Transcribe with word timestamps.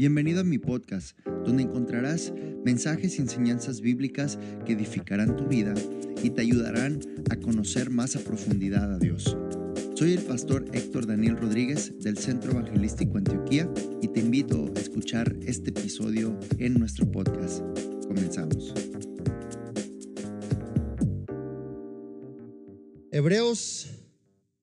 Bienvenido 0.00 0.40
a 0.40 0.44
mi 0.44 0.56
podcast, 0.56 1.14
donde 1.44 1.62
encontrarás 1.62 2.32
mensajes 2.64 3.18
y 3.18 3.20
enseñanzas 3.20 3.82
bíblicas 3.82 4.38
que 4.64 4.72
edificarán 4.72 5.36
tu 5.36 5.44
vida 5.44 5.74
y 6.22 6.30
te 6.30 6.40
ayudarán 6.40 7.00
a 7.28 7.36
conocer 7.36 7.90
más 7.90 8.16
a 8.16 8.20
profundidad 8.20 8.94
a 8.94 8.98
Dios. 8.98 9.36
Soy 9.94 10.14
el 10.14 10.22
pastor 10.22 10.64
Héctor 10.72 11.06
Daniel 11.06 11.36
Rodríguez 11.36 11.92
del 11.98 12.16
Centro 12.16 12.52
Evangelístico 12.52 13.18
Antioquía 13.18 13.70
y 14.00 14.08
te 14.08 14.20
invito 14.20 14.72
a 14.74 14.80
escuchar 14.80 15.36
este 15.42 15.68
episodio 15.68 16.34
en 16.56 16.78
nuestro 16.78 17.04
podcast. 17.12 17.60
Comenzamos. 18.06 18.72
Hebreos 23.12 23.90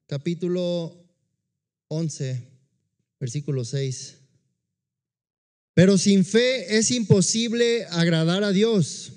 capítulo 0.07 0.97
11, 1.89 2.41
versículo 3.19 3.63
6. 3.63 4.16
Pero 5.77 5.99
sin 5.99 6.25
fe 6.25 6.75
es 6.79 6.89
imposible 6.89 7.85
agradar 7.91 8.43
a 8.43 8.51
Dios, 8.51 9.13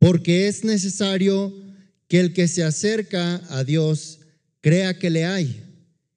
porque 0.00 0.48
es 0.48 0.64
necesario 0.64 1.54
que 2.08 2.18
el 2.18 2.32
que 2.32 2.48
se 2.48 2.64
acerca 2.64 3.36
a 3.48 3.62
Dios 3.62 4.18
crea 4.60 4.98
que 4.98 5.08
le 5.08 5.24
hay 5.24 5.62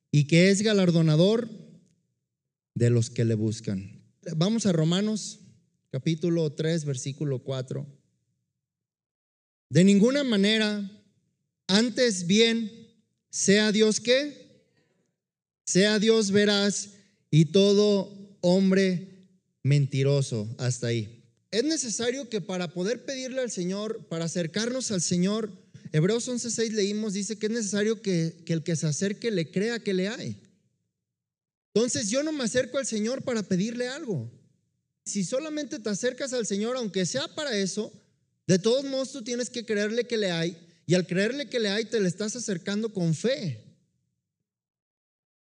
y 0.09 0.26
que 0.26 0.49
es 0.49 0.63
galardonador 0.63 1.48
de 2.73 2.90
los 2.90 3.12
que 3.12 3.23
le 3.23 3.35
buscan. 3.35 4.02
Vamos 4.35 4.66
a 4.66 4.71
Romanos 4.71 5.41
capítulo 5.91 6.52
3, 6.52 6.84
versículo 6.85 7.38
4. 7.43 7.85
De 9.70 9.84
ninguna 9.84 10.23
manera, 10.23 10.90
antes 11.68 12.26
bien, 12.26 12.71
sea 13.30 13.71
Dios 13.71 13.99
que, 13.99 14.66
sea 15.66 15.99
Dios 15.99 16.32
veraz 16.32 16.93
y 17.30 17.46
todo 17.46 18.12
hombre 18.41 19.12
mentiroso 19.65 20.48
hasta 20.59 20.87
ahí. 20.87 21.23
Es 21.49 21.63
necesario 21.63 22.29
que 22.29 22.40
para 22.40 22.71
poder 22.71 23.03
pedirle 23.03 23.41
al 23.41 23.49
Señor, 23.49 24.05
para 24.09 24.26
acercarnos 24.26 24.91
al 24.91 25.01
Señor, 25.01 25.51
Hebreos 25.91 26.27
11:6 26.27 26.71
leímos, 26.71 27.13
dice 27.13 27.40
que 27.40 27.48
es 27.48 27.51
necesario 27.51 27.99
que, 27.99 28.43
que 28.45 28.53
el 28.53 28.63
que 28.63 28.75
se 28.75 28.85
acerque 28.85 29.31
le 29.31 29.49
crea 29.49 29.79
que 29.79 29.95
le 29.95 30.07
hay. 30.07 30.40
Entonces 31.73 32.12
yo 32.12 32.21
no 32.21 32.31
me 32.31 32.43
acerco 32.43 32.77
al 32.77 32.85
Señor 32.85 33.23
para 33.23 33.41
pedirle 33.41 33.87
algo. 33.87 34.31
Si 35.03 35.23
solamente 35.23 35.79
te 35.79 35.90
acercas 35.90 36.31
al 36.34 36.45
Señor, 36.45 36.77
aunque 36.77 37.07
sea 37.07 37.27
para 37.34 37.57
eso, 37.57 37.91
de 38.45 38.59
todos 38.59 38.85
modos 38.85 39.13
tú 39.13 39.23
tienes 39.23 39.49
que 39.49 39.65
creerle 39.65 40.05
que 40.05 40.18
le 40.18 40.29
hay 40.29 40.57
y 40.85 40.93
al 40.93 41.07
creerle 41.07 41.49
que 41.49 41.59
le 41.59 41.70
hay 41.70 41.85
te 41.85 41.99
le 41.99 42.07
estás 42.07 42.35
acercando 42.35 42.93
con 42.93 43.15
fe. 43.15 43.65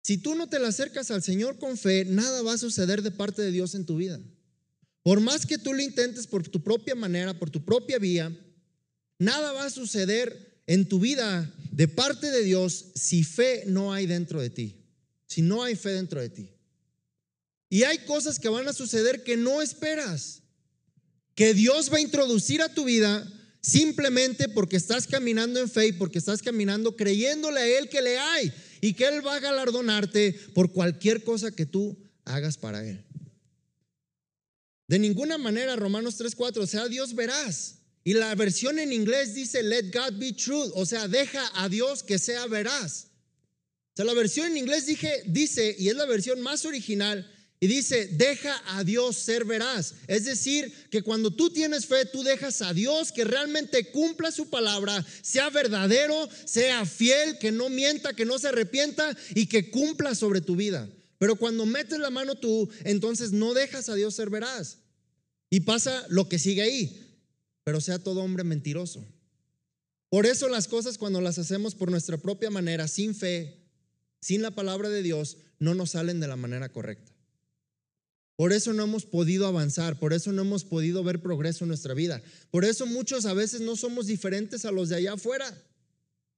Si 0.07 0.19
tú 0.19 0.37
no 0.37 0.49
te 0.49 0.61
le 0.61 0.69
acercas 0.69 1.11
al 1.11 1.21
Señor 1.21 1.59
con 1.59 1.77
fe, 1.77 2.05
nada 2.05 2.41
va 2.43 2.53
a 2.53 2.59
suceder 2.59 3.03
de 3.03 3.11
parte 3.11 3.43
de 3.43 3.51
Dios 3.51 3.75
en 3.75 3.85
tu 3.85 3.97
vida. 3.97 4.21
Por 5.03 5.19
más 5.19 5.47
que 5.47 5.59
tú 5.59 5.75
lo 5.75 5.83
intentes 5.83 6.29
por 6.29 6.47
tu 6.47 6.63
propia 6.63 6.95
manera, 6.95 7.37
por 7.37 7.51
tu 7.51 7.65
propia 7.65 7.99
vía, 7.99 8.31
nada 9.19 9.51
va 9.51 9.65
a 9.65 9.71
suceder 9.71 10.63
en 10.69 10.89
tu 10.89 11.01
vida 11.01 11.53
de 11.73 11.89
parte 11.89 12.31
de 12.31 12.45
Dios 12.45 12.85
si 12.95 13.25
fe 13.25 13.65
no 13.67 13.93
hay 13.93 14.07
dentro 14.07 14.41
de 14.41 14.49
ti. 14.49 14.77
Si 15.27 15.43
no 15.43 15.65
hay 15.65 15.75
fe 15.75 15.89
dentro 15.89 16.21
de 16.21 16.29
ti. 16.29 16.51
Y 17.69 17.83
hay 17.83 17.99
cosas 18.05 18.39
que 18.39 18.49
van 18.49 18.69
a 18.69 18.73
suceder 18.73 19.25
que 19.25 19.37
no 19.37 19.61
esperas. 19.61 20.43
Que 21.35 21.53
Dios 21.53 21.93
va 21.93 21.97
a 21.97 22.01
introducir 22.01 22.63
a 22.63 22.73
tu 22.73 22.85
vida 22.85 23.29
simplemente 23.61 24.49
porque 24.51 24.77
estás 24.77 25.09
caminando 25.09 25.59
en 25.59 25.69
fe 25.69 25.89
y 25.89 25.93
porque 25.93 26.19
estás 26.19 26.43
caminando 26.43 26.95
creyéndole 26.95 27.59
a 27.59 27.67
Él 27.67 27.89
que 27.89 28.03
le 28.03 28.19
hay 28.19 28.53
y 28.81 28.95
que 28.95 29.07
Él 29.07 29.27
va 29.27 29.37
a 29.37 29.41
galardonarte 29.41 30.33
por 30.55 30.73
cualquier 30.73 31.25
cosa 31.25 31.51
que 31.51 31.67
tú 31.67 31.97
hagas 32.25 32.57
para 32.57 32.87
Él. 32.87 33.05
De 34.89 34.99
ninguna 34.99 35.39
manera, 35.39 35.77
Romanos 35.77 36.19
3:4, 36.19 36.63
o 36.63 36.67
sea, 36.67 36.89
Dios 36.89 37.15
verás. 37.15 37.79
Y 38.05 38.13
la 38.15 38.35
versión 38.37 38.79
en 38.79 38.93
inglés 38.93 39.35
dice, 39.35 39.63
let 39.65 39.91
God 39.91 40.19
be 40.19 40.33
true, 40.33 40.71
o 40.75 40.87
sea, 40.87 41.09
deja 41.09 41.51
a 41.55 41.69
Dios 41.69 42.05
que 42.05 42.21
sea 42.21 42.47
veraz. 42.47 43.09
O 43.95 43.97
sea, 43.97 44.05
la 44.05 44.15
versión 44.15 44.47
en 44.47 44.59
inglés 44.59 44.87
dije, 44.87 45.25
dice, 45.27 45.75
y 45.77 45.89
es 45.89 45.97
la 45.97 46.07
versión 46.07 46.41
más 46.41 46.65
original, 46.65 47.29
y 47.59 47.69
dice, 47.69 48.09
deja 48.09 48.63
a 48.77 48.85
Dios 48.85 49.17
ser 49.17 49.47
veraz. 49.47 49.95
Es 50.09 50.27
decir, 50.27 50.73
que 50.91 51.03
cuando 51.03 51.31
tú 51.31 51.51
tienes 51.51 51.87
fe, 51.87 52.05
tú 52.05 52.23
dejas 52.23 52.61
a 52.61 52.75
Dios 52.75 53.13
que 53.13 53.25
realmente 53.25 53.91
cumpla 53.91 54.31
su 54.31 54.51
palabra, 54.51 55.05
sea 55.23 55.49
verdadero, 55.49 56.29
sea 56.45 56.85
fiel, 56.85 57.39
que 57.39 57.53
no 57.53 57.71
mienta, 57.71 58.15
que 58.15 58.27
no 58.27 58.39
se 58.39 58.49
arrepienta 58.49 59.17
y 59.35 59.47
que 59.47 59.71
cumpla 59.71 60.15
sobre 60.15 60.43
tu 60.43 60.55
vida. 60.55 60.89
Pero 61.19 61.37
cuando 61.37 61.65
metes 61.65 61.99
la 61.99 62.11
mano 62.11 62.35
tú, 62.35 62.69
entonces 62.85 63.33
no 63.33 63.55
dejas 63.55 63.89
a 63.89 63.95
Dios 63.95 64.15
ser 64.15 64.29
veraz. 64.29 64.79
Y 65.49 65.61
pasa 65.61 66.05
lo 66.11 66.29
que 66.29 66.39
sigue 66.39 66.61
ahí, 66.61 67.19
pero 67.65 67.81
sea 67.81 67.99
todo 67.99 68.21
hombre 68.21 68.45
mentiroso. 68.45 69.03
Por 70.11 70.27
eso 70.27 70.49
las 70.49 70.69
cosas 70.69 70.99
cuando 70.99 71.23
las 71.23 71.39
hacemos 71.39 71.75
por 71.75 71.91
nuestra 71.91 72.19
propia 72.19 72.51
manera, 72.51 72.87
sin 72.87 73.15
fe, 73.15 73.65
sin 74.21 74.43
la 74.43 74.51
palabra 74.51 74.91
de 74.91 75.03
Dios, 75.03 75.39
no 75.59 75.75
nos 75.75 75.93
salen 75.93 76.21
de 76.21 76.29
la 76.29 76.37
manera 76.37 76.69
correcta. 76.69 77.16
Por 78.37 78.53
eso 78.53 78.75
no 78.75 78.85
hemos 78.85 79.07
podido 79.07 79.47
avanzar, 79.47 79.99
por 79.99 80.13
eso 80.13 80.31
no 80.31 80.43
hemos 80.43 80.63
podido 80.65 81.03
ver 81.03 81.23
progreso 81.23 81.65
en 81.65 81.69
nuestra 81.69 81.95
vida. 81.95 82.23
Por 82.51 82.67
eso 82.67 82.85
muchos 82.87 83.25
a 83.25 83.33
veces 83.33 83.63
no 83.63 83.77
somos 83.77 84.07
diferentes 84.07 84.67
a 84.67 84.71
los 84.71 84.91
de 84.91 84.97
allá 84.97 85.15
afuera. 85.15 85.63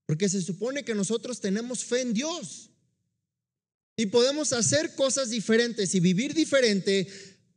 Porque 0.07 0.29
se 0.29 0.41
supone 0.41 0.85
que 0.85 0.95
nosotros 0.95 1.41
tenemos 1.41 1.85
fe 1.85 2.03
en 2.03 2.15
Dios. 2.15 2.71
Y 3.97 4.07
podemos 4.07 4.53
hacer 4.53 4.95
cosas 4.95 5.31
diferentes 5.31 5.93
y 5.97 6.01
vivir 6.01 6.35
diferente 6.35 7.09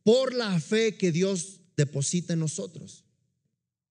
por 0.03 0.34
la 0.34 0.59
fe 0.59 0.97
que 0.97 1.12
Dios 1.12 1.59
deposita 1.78 2.34
en 2.34 2.40
nosotros. 2.40 3.06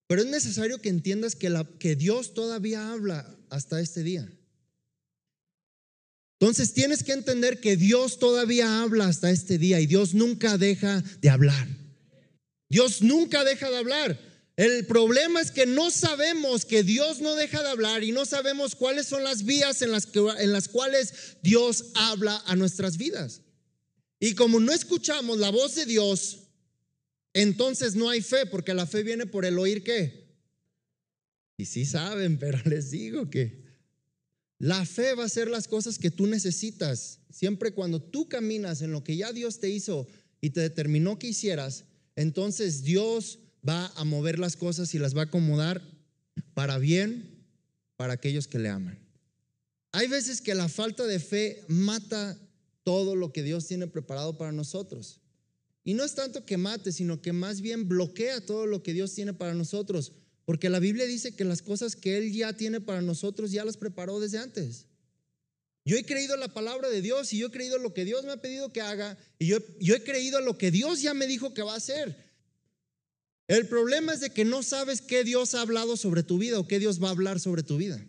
Pero 0.09 0.23
es 0.23 0.29
necesario 0.29 0.81
que 0.81 0.89
entiendas 0.89 1.37
que, 1.37 1.65
que 1.79 1.95
Dios 1.95 2.35
todavía 2.35 2.91
habla 2.91 3.39
hasta 3.51 3.81
este 3.81 4.03
día. 4.03 4.29
Entonces 6.41 6.73
tienes 6.73 7.05
que 7.05 7.13
entender 7.13 7.61
que 7.61 7.77
Dios 7.77 8.19
todavía 8.19 8.81
habla 8.81 9.07
hasta 9.07 9.31
este 9.31 9.59
día 9.59 9.79
y 9.79 9.87
Dios 9.87 10.15
nunca 10.15 10.57
deja 10.57 11.03
de 11.21 11.29
hablar. 11.29 11.69
Dios 12.71 13.03
nunca 13.03 13.45
deja 13.45 13.69
de 13.69 13.77
hablar. 13.77 14.19
El 14.57 14.87
problema 14.87 15.43
es 15.43 15.51
que 15.51 15.67
no 15.67 15.91
sabemos 15.91 16.65
que 16.65 16.83
Dios 16.83 17.21
no 17.21 17.35
deja 17.35 17.63
de 17.63 17.69
hablar 17.69 18.05
y 18.05 18.13
no 18.13 18.25
sabemos 18.25 18.75
cuáles 18.75 19.07
son 19.07 19.23
las 19.23 19.45
vías 19.45 19.83
en 19.83 19.93
las, 19.93 20.07
que, 20.07 20.21
en 20.39 20.53
las 20.53 20.69
cuales 20.69 21.37
Dios 21.43 21.87
habla 21.95 22.43
a 22.47 22.57
nuestras 22.57 22.97
vidas. 22.97 23.43
Y 24.19 24.35
como 24.35 24.61
no 24.61 24.73
escuchamos 24.73 25.39
la 25.39 25.51
voz 25.51 25.75
de 25.75 25.85
Dios, 25.85 26.39
entonces 27.35 27.95
no 27.95 28.09
hay 28.09 28.23
fe, 28.23 28.47
porque 28.47 28.73
la 28.73 28.87
fe 28.87 29.03
viene 29.03 29.27
por 29.27 29.45
el 29.45 29.59
oír 29.59 29.83
qué. 29.83 30.27
Y 31.59 31.67
sí 31.67 31.85
saben, 31.85 32.39
pero 32.41 32.59
les 32.65 32.91
digo 32.91 33.29
que 33.29 33.70
la 34.61 34.85
fe 34.85 35.15
va 35.15 35.25
a 35.25 35.29
ser 35.29 35.49
las 35.49 35.67
cosas 35.67 35.99
que 35.99 36.11
tú 36.11 36.27
necesitas. 36.27 37.21
Siempre 37.31 37.73
cuando 37.73 37.99
tú 37.99 38.29
caminas 38.29 38.83
en 38.83 38.93
lo 38.93 39.03
que 39.03 39.17
ya 39.17 39.33
Dios 39.33 39.59
te 39.59 39.71
hizo 39.71 40.07
y 40.43 40.51
te 40.51 40.61
determinó 40.61 41.19
que 41.19 41.29
hicieras, 41.29 41.85
entonces 42.15 42.83
Dios 42.83 43.39
va 43.67 43.87
a 43.97 44.05
mover 44.05 44.39
las 44.39 44.57
cosas 44.57 44.95
y 44.95 44.99
las 44.99 45.17
va 45.17 45.23
a 45.23 45.25
acomodar 45.25 45.83
para 46.53 46.77
bien 46.77 47.43
para 47.97 48.13
aquellos 48.13 48.47
que 48.47 48.59
le 48.59 48.69
aman. 48.69 48.99
Hay 49.93 50.09
veces 50.09 50.43
que 50.43 50.55
la 50.55 50.69
falta 50.69 51.07
de 51.07 51.21
fe 51.21 51.65
mata 51.67 52.39
todo 52.85 53.17
lo 53.17 53.33
que 53.33 53.43
Dios 53.43 53.67
tiene 53.67 53.87
preparado 53.87 54.37
para 54.37 54.53
nosotros. 54.53 55.21
Y 55.85 55.95
no 55.95 56.05
es 56.05 56.15
tanto 56.15 56.45
que 56.45 56.59
mate, 56.59 56.93
sino 56.93 57.23
que 57.23 57.33
más 57.33 57.63
bien 57.63 57.89
bloquea 57.89 58.45
todo 58.45 58.67
lo 58.67 58.83
que 58.83 58.93
Dios 58.93 59.15
tiene 59.15 59.33
para 59.33 59.55
nosotros. 59.55 60.13
Porque 60.51 60.69
la 60.69 60.81
Biblia 60.81 61.07
dice 61.07 61.37
que 61.37 61.45
las 61.45 61.63
cosas 61.63 61.95
que 61.95 62.19
Él 62.19 62.33
ya 62.33 62.53
tiene 62.55 62.81
para 62.81 63.03
nosotros 63.03 63.53
ya 63.53 63.65
las 63.65 63.77
preparó 63.77 64.19
desde 64.19 64.39
antes. 64.39 64.87
Yo 65.85 65.97
he 65.97 66.05
creído 66.05 66.37
la 66.37 66.53
palabra 66.53 66.89
de 66.89 67.01
Dios 67.01 67.33
y 67.33 67.39
yo 67.39 67.47
he 67.47 67.51
creído 67.53 67.79
lo 67.79 67.95
que 67.95 68.05
Dios 68.05 68.25
me 68.25 68.33
ha 68.33 68.43
pedido 68.43 68.73
que 68.73 68.81
haga 68.81 69.17
y 69.39 69.47
yo, 69.47 69.59
yo 69.79 69.95
he 69.95 70.03
creído 70.03 70.41
lo 70.41 70.59
que 70.59 70.73
Dios 70.73 71.03
ya 71.03 71.15
me 71.15 71.29
dijo 71.29 71.55
que 71.55 71.63
va 71.63 71.75
a 71.75 71.77
hacer. 71.77 72.17
El 73.47 73.69
problema 73.69 74.13
es 74.13 74.19
de 74.19 74.31
que 74.31 74.45
no 74.45 74.65
sabes 74.65 75.03
qué 75.03 75.23
Dios 75.23 75.55
ha 75.55 75.61
hablado 75.61 75.97
sobre 75.97 76.25
tu 76.25 76.37
vida 76.37 76.59
o 76.59 76.67
qué 76.67 76.81
Dios 76.81 77.01
va 77.01 77.07
a 77.07 77.13
hablar 77.13 77.39
sobre 77.39 77.63
tu 77.63 77.77
vida. 77.77 78.05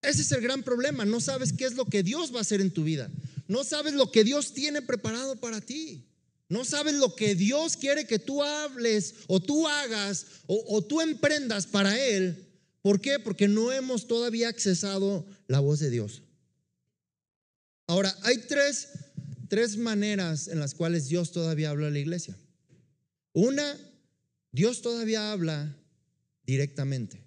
Ese 0.00 0.22
es 0.22 0.32
el 0.32 0.40
gran 0.40 0.62
problema. 0.62 1.04
No 1.04 1.20
sabes 1.20 1.52
qué 1.52 1.66
es 1.66 1.74
lo 1.74 1.84
que 1.84 2.02
Dios 2.02 2.32
va 2.32 2.38
a 2.38 2.40
hacer 2.40 2.62
en 2.62 2.72
tu 2.72 2.84
vida. 2.84 3.10
No 3.48 3.64
sabes 3.64 3.92
lo 3.92 4.10
que 4.10 4.24
Dios 4.24 4.54
tiene 4.54 4.80
preparado 4.80 5.36
para 5.36 5.60
ti. 5.60 6.07
No 6.48 6.64
sabes 6.64 6.94
lo 6.94 7.14
que 7.14 7.34
Dios 7.34 7.76
quiere 7.76 8.06
que 8.06 8.18
tú 8.18 8.42
hables 8.42 9.14
o 9.26 9.38
tú 9.40 9.68
hagas 9.68 10.26
o, 10.46 10.82
tú 10.82 11.00
emprendas 11.00 11.66
para 11.66 11.98
Él. 11.98 12.46
¿Por 12.80 13.00
qué? 13.00 13.18
Porque 13.18 13.48
no 13.48 13.70
hemos 13.70 14.06
todavía 14.06 14.48
accesado 14.48 15.26
la 15.46 15.60
voz 15.60 15.80
de 15.80 15.90
Dios. 15.90 16.22
Ahora, 17.86 18.16
hay 18.22 18.38
tres, 18.38 18.88
tres 19.48 19.76
maneras 19.76 20.48
en 20.48 20.58
las 20.58 20.74
cuales 20.74 21.08
Dios 21.08 21.32
todavía 21.32 21.70
habla 21.70 21.88
a 21.88 21.90
la 21.90 21.98
iglesia. 21.98 22.36
Una, 23.34 23.76
Dios 24.52 24.80
todavía 24.80 25.32
habla 25.32 25.76
directamente. 26.44 27.22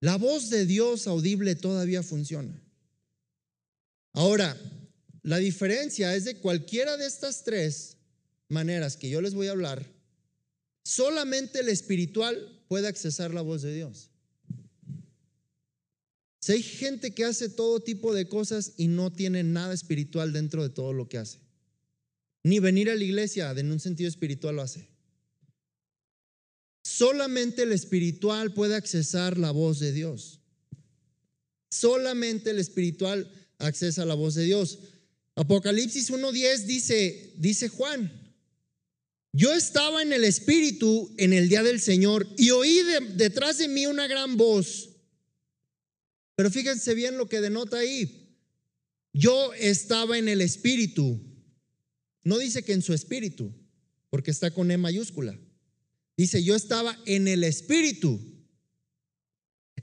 La 0.00 0.16
voz 0.16 0.48
de 0.48 0.64
Dios 0.64 1.06
audible 1.06 1.54
todavía 1.54 2.02
funciona. 2.02 2.58
Ahora, 4.12 4.56
la 5.24 5.38
diferencia 5.38 6.14
es 6.14 6.24
de 6.26 6.36
cualquiera 6.36 6.98
de 6.98 7.06
estas 7.06 7.44
tres 7.44 7.96
maneras 8.48 8.96
que 8.98 9.08
yo 9.08 9.22
les 9.22 9.32
voy 9.32 9.48
a 9.48 9.52
hablar, 9.52 9.90
solamente 10.84 11.60
el 11.60 11.70
espiritual 11.70 12.62
puede 12.68 12.88
accesar 12.88 13.32
la 13.32 13.40
voz 13.40 13.62
de 13.62 13.74
Dios. 13.74 14.10
Si 16.40 16.52
hay 16.52 16.62
gente 16.62 17.14
que 17.14 17.24
hace 17.24 17.48
todo 17.48 17.80
tipo 17.80 18.12
de 18.12 18.28
cosas 18.28 18.74
y 18.76 18.88
no 18.88 19.10
tiene 19.10 19.42
nada 19.42 19.72
espiritual 19.72 20.34
dentro 20.34 20.62
de 20.62 20.68
todo 20.68 20.92
lo 20.92 21.08
que 21.08 21.16
hace. 21.16 21.38
Ni 22.42 22.58
venir 22.58 22.90
a 22.90 22.94
la 22.94 23.02
iglesia 23.02 23.50
en 23.52 23.72
un 23.72 23.80
sentido 23.80 24.10
espiritual 24.10 24.56
lo 24.56 24.62
hace. 24.62 24.86
Solamente 26.82 27.62
el 27.62 27.72
espiritual 27.72 28.52
puede 28.52 28.74
accesar 28.74 29.38
la 29.38 29.52
voz 29.52 29.78
de 29.78 29.92
Dios. 29.92 30.40
Solamente 31.70 32.50
el 32.50 32.58
espiritual 32.58 33.26
accesa 33.56 34.04
la 34.04 34.12
voz 34.12 34.34
de 34.34 34.44
Dios. 34.44 34.80
Apocalipsis 35.36 36.10
1.10 36.10 36.58
dice, 36.66 37.32
dice 37.36 37.68
Juan, 37.68 38.12
yo 39.32 39.52
estaba 39.52 40.02
en 40.02 40.12
el 40.12 40.24
espíritu 40.24 41.12
en 41.16 41.32
el 41.32 41.48
día 41.48 41.62
del 41.62 41.80
Señor 41.80 42.26
y 42.38 42.50
oí 42.50 42.82
detrás 43.14 43.58
de 43.58 43.68
mí 43.68 43.86
una 43.86 44.06
gran 44.06 44.36
voz 44.36 44.90
pero 46.36 46.50
fíjense 46.50 46.94
bien 46.94 47.16
lo 47.16 47.28
que 47.28 47.40
denota 47.40 47.78
ahí. 47.78 48.36
Yo 49.12 49.52
estaba 49.54 50.18
en 50.18 50.28
el 50.28 50.40
espíritu. 50.40 51.20
No 52.24 52.38
dice 52.38 52.64
que 52.64 52.72
en 52.72 52.82
su 52.82 52.92
espíritu, 52.92 53.52
porque 54.10 54.30
está 54.30 54.50
con 54.50 54.70
E 54.70 54.76
mayúscula. 54.76 55.38
Dice, 56.16 56.42
yo 56.42 56.56
estaba 56.56 56.98
en 57.06 57.28
el 57.28 57.44
espíritu, 57.44 58.20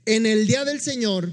en 0.04 0.26
el 0.26 0.46
día 0.46 0.64
del 0.64 0.80
Señor, 0.80 1.32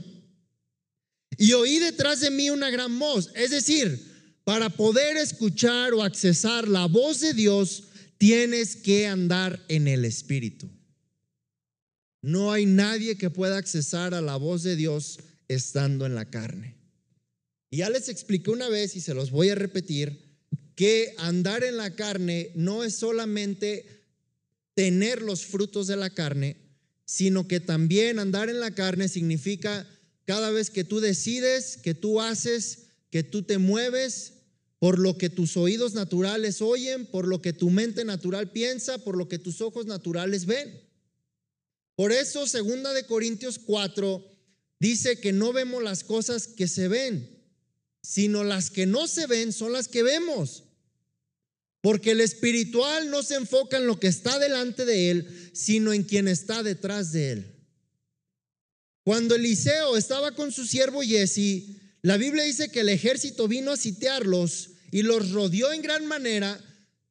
y 1.37 1.53
oí 1.53 1.79
detrás 1.79 2.19
de 2.19 2.31
mí 2.31 2.49
una 2.49 2.69
gran 2.69 2.97
voz. 2.99 3.31
Es 3.35 3.51
decir, 3.51 4.08
para 4.49 4.71
poder 4.71 5.15
escuchar 5.15 5.93
o 5.93 6.01
accesar 6.01 6.67
la 6.67 6.87
voz 6.87 7.19
de 7.19 7.35
Dios, 7.35 7.83
tienes 8.17 8.75
que 8.75 9.05
andar 9.05 9.63
en 9.67 9.87
el 9.87 10.05
espíritu. 10.05 10.67
No 12.23 12.51
hay 12.51 12.65
nadie 12.65 13.15
que 13.15 13.29
pueda 13.29 13.57
accesar 13.57 14.15
a 14.15 14.21
la 14.21 14.37
voz 14.37 14.63
de 14.63 14.75
Dios 14.75 15.19
estando 15.47 16.07
en 16.07 16.15
la 16.15 16.31
carne. 16.31 16.73
Ya 17.69 17.91
les 17.91 18.09
expliqué 18.09 18.49
una 18.49 18.69
vez 18.69 18.95
y 18.95 19.01
se 19.01 19.13
los 19.13 19.29
voy 19.29 19.49
a 19.49 19.53
repetir, 19.53 20.35
que 20.73 21.13
andar 21.19 21.63
en 21.63 21.77
la 21.77 21.95
carne 21.95 22.49
no 22.55 22.83
es 22.83 22.95
solamente 22.95 23.85
tener 24.73 25.21
los 25.21 25.45
frutos 25.45 25.85
de 25.85 25.95
la 25.95 26.09
carne, 26.09 26.57
sino 27.05 27.47
que 27.47 27.59
también 27.59 28.17
andar 28.17 28.49
en 28.49 28.59
la 28.59 28.71
carne 28.71 29.09
significa 29.09 29.87
cada 30.25 30.49
vez 30.49 30.71
que 30.71 30.83
tú 30.83 31.01
decides, 31.01 31.77
que 31.77 31.93
tú 31.93 32.19
haces, 32.19 32.87
que 33.11 33.21
tú 33.21 33.43
te 33.43 33.59
mueves 33.59 34.38
por 34.79 34.97
lo 34.97 35.17
que 35.17 35.29
tus 35.29 35.57
oídos 35.57 35.93
naturales 35.93 36.61
oyen, 36.61 37.05
por 37.05 37.27
lo 37.27 37.41
que 37.41 37.51
tu 37.51 37.69
mente 37.69 38.05
natural 38.05 38.51
piensa, 38.51 38.97
por 38.97 39.17
lo 39.17 39.27
que 39.27 39.37
tus 39.37 39.59
ojos 39.59 39.85
naturales 39.85 40.45
ven. 40.45 40.81
Por 41.95 42.13
eso, 42.13 42.47
segunda 42.47 42.93
de 42.93 43.05
Corintios 43.05 43.59
4 43.59 44.25
dice 44.79 45.19
que 45.19 45.33
no 45.33 45.51
vemos 45.51 45.83
las 45.83 46.05
cosas 46.05 46.47
que 46.47 46.69
se 46.69 46.87
ven, 46.87 47.29
sino 48.01 48.45
las 48.45 48.71
que 48.71 48.85
no 48.85 49.07
se 49.07 49.27
ven 49.27 49.51
son 49.51 49.73
las 49.73 49.89
que 49.89 50.01
vemos. 50.01 50.63
Porque 51.81 52.11
el 52.11 52.21
espiritual 52.21 53.09
no 53.09 53.21
se 53.21 53.35
enfoca 53.35 53.77
en 53.77 53.85
lo 53.85 53.99
que 53.99 54.07
está 54.07 54.39
delante 54.39 54.85
de 54.85 55.11
él, 55.11 55.51
sino 55.53 55.91
en 55.91 56.03
quien 56.03 56.29
está 56.29 56.63
detrás 56.63 57.11
de 57.11 57.31
él. 57.31 57.55
Cuando 59.03 59.35
Eliseo 59.35 59.97
estaba 59.97 60.35
con 60.35 60.51
su 60.51 60.65
siervo 60.65 61.01
Jesse, 61.01 61.79
la 62.01 62.17
Biblia 62.17 62.43
dice 62.43 62.71
que 62.71 62.81
el 62.81 62.89
ejército 62.89 63.47
vino 63.47 63.71
a 63.71 63.77
sitiarlos 63.77 64.71
y 64.91 65.01
los 65.01 65.31
rodeó 65.31 65.71
en 65.71 65.81
gran 65.81 66.05
manera, 66.05 66.59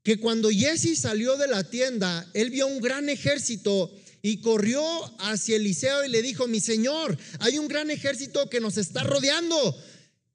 que 0.02 0.18
cuando 0.18 0.50
Jesse 0.50 0.98
salió 0.98 1.36
de 1.36 1.48
la 1.48 1.64
tienda, 1.64 2.26
él 2.32 2.50
vio 2.50 2.66
un 2.66 2.80
gran 2.80 3.08
ejército 3.08 3.92
y 4.22 4.40
corrió 4.40 4.82
hacia 5.20 5.56
Eliseo 5.56 6.04
y 6.04 6.08
le 6.08 6.22
dijo, 6.22 6.48
mi 6.48 6.60
señor, 6.60 7.16
hay 7.40 7.58
un 7.58 7.68
gran 7.68 7.90
ejército 7.90 8.48
que 8.48 8.60
nos 8.60 8.78
está 8.78 9.02
rodeando. 9.02 9.76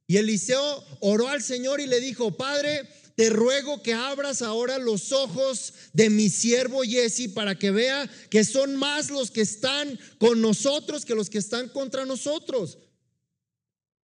Y 0.07 0.17
Eliseo 0.17 0.83
oró 0.99 1.29
al 1.29 1.41
Señor 1.41 1.81
y 1.81 1.88
le 1.88 1.99
dijo, 1.99 2.38
Padre, 2.38 2.88
te 3.15 3.29
ruego 3.29 3.81
que 3.81 3.94
abras 3.94 4.41
ahora 4.41 4.77
los 4.77 5.11
ojos 5.11 5.73
de 5.94 6.09
mi 6.09 6.29
siervo 6.29 6.81
Jesse 6.83 7.29
para 7.33 7.57
que 7.57 7.71
vea 7.71 8.09
que 8.29 8.44
son 8.44 8.75
más 8.75 9.09
los 9.09 9.31
que 9.31 9.41
están 9.41 9.99
con 10.17 10.41
nosotros 10.41 11.06
que 11.06 11.15
los 11.15 11.29
que 11.29 11.38
están 11.38 11.69
contra 11.69 12.06
nosotros. 12.06 12.77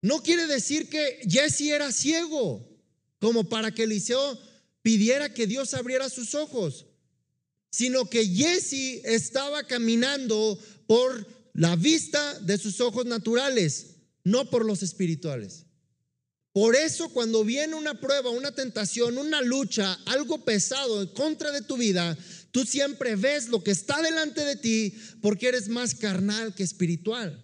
No 0.04 0.22
quiere 0.22 0.46
decir 0.46 0.88
que 0.88 1.20
Jesse 1.28 1.70
era 1.72 1.90
ciego, 1.90 2.64
como 3.18 3.48
para 3.48 3.72
que 3.72 3.84
Eliseo 3.84 4.38
pidiera 4.82 5.32
que 5.32 5.46
Dios 5.46 5.72
abriera 5.72 6.08
sus 6.08 6.34
ojos 6.34 6.86
sino 7.74 8.08
que 8.08 8.24
Jesse 8.24 9.00
estaba 9.04 9.64
caminando 9.64 10.56
por 10.86 11.26
la 11.54 11.74
vista 11.74 12.38
de 12.38 12.56
sus 12.56 12.80
ojos 12.80 13.04
naturales, 13.04 13.96
no 14.22 14.48
por 14.48 14.64
los 14.64 14.84
espirituales. 14.84 15.66
Por 16.52 16.76
eso 16.76 17.08
cuando 17.08 17.42
viene 17.42 17.74
una 17.74 18.00
prueba, 18.00 18.30
una 18.30 18.52
tentación, 18.52 19.18
una 19.18 19.42
lucha, 19.42 19.98
algo 20.06 20.44
pesado 20.44 21.02
en 21.02 21.08
contra 21.08 21.50
de 21.50 21.62
tu 21.62 21.76
vida, 21.76 22.16
tú 22.52 22.64
siempre 22.64 23.16
ves 23.16 23.48
lo 23.48 23.64
que 23.64 23.72
está 23.72 24.00
delante 24.02 24.44
de 24.44 24.54
ti 24.54 24.94
porque 25.20 25.48
eres 25.48 25.68
más 25.68 25.96
carnal 25.96 26.54
que 26.54 26.62
espiritual. 26.62 27.43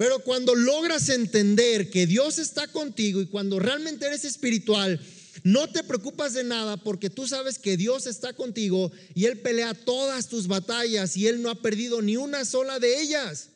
Pero 0.00 0.20
cuando 0.20 0.54
logras 0.54 1.10
entender 1.10 1.90
que 1.90 2.06
Dios 2.06 2.38
está 2.38 2.66
contigo 2.68 3.20
y 3.20 3.26
cuando 3.26 3.58
realmente 3.58 4.06
eres 4.06 4.24
espiritual, 4.24 4.98
no 5.44 5.70
te 5.70 5.84
preocupas 5.84 6.32
de 6.32 6.42
nada 6.42 6.78
porque 6.78 7.10
tú 7.10 7.28
sabes 7.28 7.58
que 7.58 7.76
Dios 7.76 8.06
está 8.06 8.32
contigo 8.32 8.90
y 9.14 9.26
Él 9.26 9.40
pelea 9.40 9.74
todas 9.74 10.28
tus 10.28 10.46
batallas 10.46 11.18
y 11.18 11.26
Él 11.26 11.42
no 11.42 11.50
ha 11.50 11.60
perdido 11.60 12.00
ni 12.00 12.16
una 12.16 12.46
sola 12.46 12.78
de 12.78 12.98
ellas. 12.98 13.50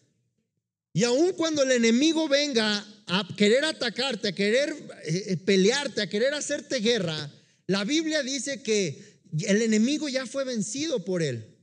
Y 0.93 1.05
aun 1.05 1.32
cuando 1.32 1.62
el 1.62 1.73
enemigo 1.73 2.29
venga 2.29 2.87
a 3.06 3.26
querer 3.38 3.64
atacarte, 3.64 4.29
a 4.29 4.35
querer 4.35 4.69
eh, 5.06 5.25
eh, 5.29 5.37
pelearte, 5.38 6.02
a 6.02 6.11
querer 6.11 6.35
hacerte 6.35 6.81
guerra, 6.81 7.32
la 7.67 7.85
Biblia 7.85 8.23
dice 8.23 8.62
que 8.62 9.02
el 9.47 9.62
enemigo 9.62 10.11
ya 10.11 10.26
fue 10.26 10.44
vencido 10.44 11.06
por 11.06 11.23
Él. 11.23 11.56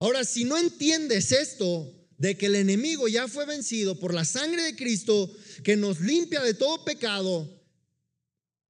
Ahora, 0.00 0.24
si 0.24 0.42
no 0.42 0.58
entiendes 0.58 1.30
esto, 1.30 1.99
de 2.20 2.36
que 2.36 2.46
el 2.46 2.54
enemigo 2.54 3.08
ya 3.08 3.26
fue 3.26 3.46
vencido 3.46 3.98
por 3.98 4.14
la 4.14 4.24
sangre 4.24 4.62
de 4.62 4.76
Cristo, 4.76 5.34
que 5.64 5.76
nos 5.76 6.00
limpia 6.00 6.40
de 6.42 6.54
todo 6.54 6.84
pecado, 6.84 7.48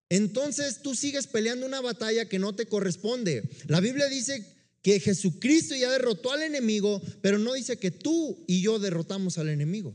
entonces 0.08 0.82
tú 0.82 0.94
sigues 0.94 1.26
peleando 1.26 1.66
una 1.66 1.80
batalla 1.80 2.28
que 2.28 2.38
no 2.38 2.54
te 2.54 2.66
corresponde. 2.66 3.48
La 3.66 3.80
Biblia 3.80 4.08
dice 4.08 4.44
que 4.82 5.00
Jesucristo 5.00 5.74
ya 5.74 5.90
derrotó 5.90 6.32
al 6.32 6.42
enemigo, 6.42 7.02
pero 7.22 7.38
no 7.38 7.54
dice 7.54 7.78
que 7.78 7.90
tú 7.90 8.44
y 8.46 8.62
yo 8.62 8.78
derrotamos 8.78 9.36
al 9.38 9.48
enemigo. 9.48 9.94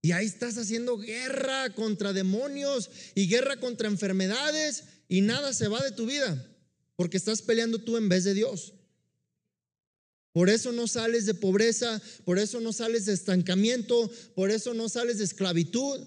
Y 0.00 0.12
ahí 0.12 0.26
estás 0.26 0.56
haciendo 0.56 0.96
guerra 0.96 1.70
contra 1.74 2.12
demonios 2.12 2.90
y 3.16 3.26
guerra 3.26 3.58
contra 3.58 3.88
enfermedades 3.88 4.84
y 5.08 5.22
nada 5.22 5.52
se 5.52 5.66
va 5.66 5.82
de 5.82 5.92
tu 5.92 6.06
vida, 6.06 6.46
porque 6.94 7.16
estás 7.16 7.42
peleando 7.42 7.78
tú 7.78 7.96
en 7.96 8.08
vez 8.08 8.22
de 8.22 8.34
Dios. 8.34 8.74
Por 10.34 10.50
eso 10.50 10.72
no 10.72 10.88
sales 10.88 11.26
de 11.26 11.34
pobreza, 11.34 12.02
por 12.24 12.40
eso 12.40 12.60
no 12.60 12.72
sales 12.72 13.06
de 13.06 13.12
estancamiento, 13.12 14.10
por 14.34 14.50
eso 14.50 14.74
no 14.74 14.88
sales 14.88 15.18
de 15.18 15.24
esclavitud, 15.24 16.04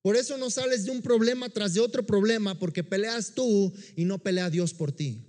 por 0.00 0.16
eso 0.16 0.38
no 0.38 0.48
sales 0.48 0.86
de 0.86 0.90
un 0.90 1.02
problema 1.02 1.50
tras 1.50 1.74
de 1.74 1.80
otro 1.80 2.06
problema, 2.06 2.58
porque 2.58 2.82
peleas 2.82 3.34
tú 3.34 3.74
y 3.94 4.06
no 4.06 4.18
pelea 4.18 4.48
Dios 4.48 4.72
por 4.72 4.90
ti. 4.90 5.22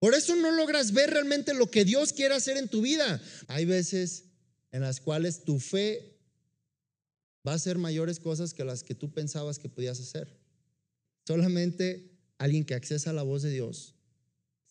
Por 0.00 0.14
eso 0.14 0.34
no 0.34 0.50
logras 0.50 0.92
ver 0.92 1.10
realmente 1.10 1.54
lo 1.54 1.70
que 1.70 1.84
Dios 1.84 2.12
quiere 2.12 2.34
hacer 2.34 2.56
en 2.56 2.66
tu 2.68 2.80
vida. 2.80 3.22
Hay 3.46 3.64
veces 3.64 4.24
en 4.72 4.80
las 4.80 4.98
cuales 4.98 5.44
tu 5.44 5.60
fe 5.60 6.18
va 7.46 7.52
a 7.52 7.56
hacer 7.56 7.78
mayores 7.78 8.18
cosas 8.18 8.52
que 8.52 8.64
las 8.64 8.82
que 8.82 8.96
tú 8.96 9.12
pensabas 9.12 9.60
que 9.60 9.68
podías 9.68 10.00
hacer. 10.00 10.36
Solamente 11.24 12.10
alguien 12.38 12.64
que 12.64 12.74
accesa 12.74 13.10
a 13.10 13.12
la 13.12 13.22
voz 13.22 13.42
de 13.42 13.50
Dios 13.50 13.95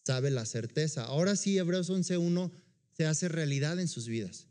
sabe 0.05 0.29
la 0.29 0.45
certeza. 0.45 1.03
Ahora 1.05 1.35
sí, 1.35 1.57
Hebreos 1.57 1.89
11.1 1.89 2.51
se 2.91 3.05
hace 3.05 3.27
realidad 3.27 3.79
en 3.79 3.87
sus 3.87 4.07
vidas. 4.07 4.47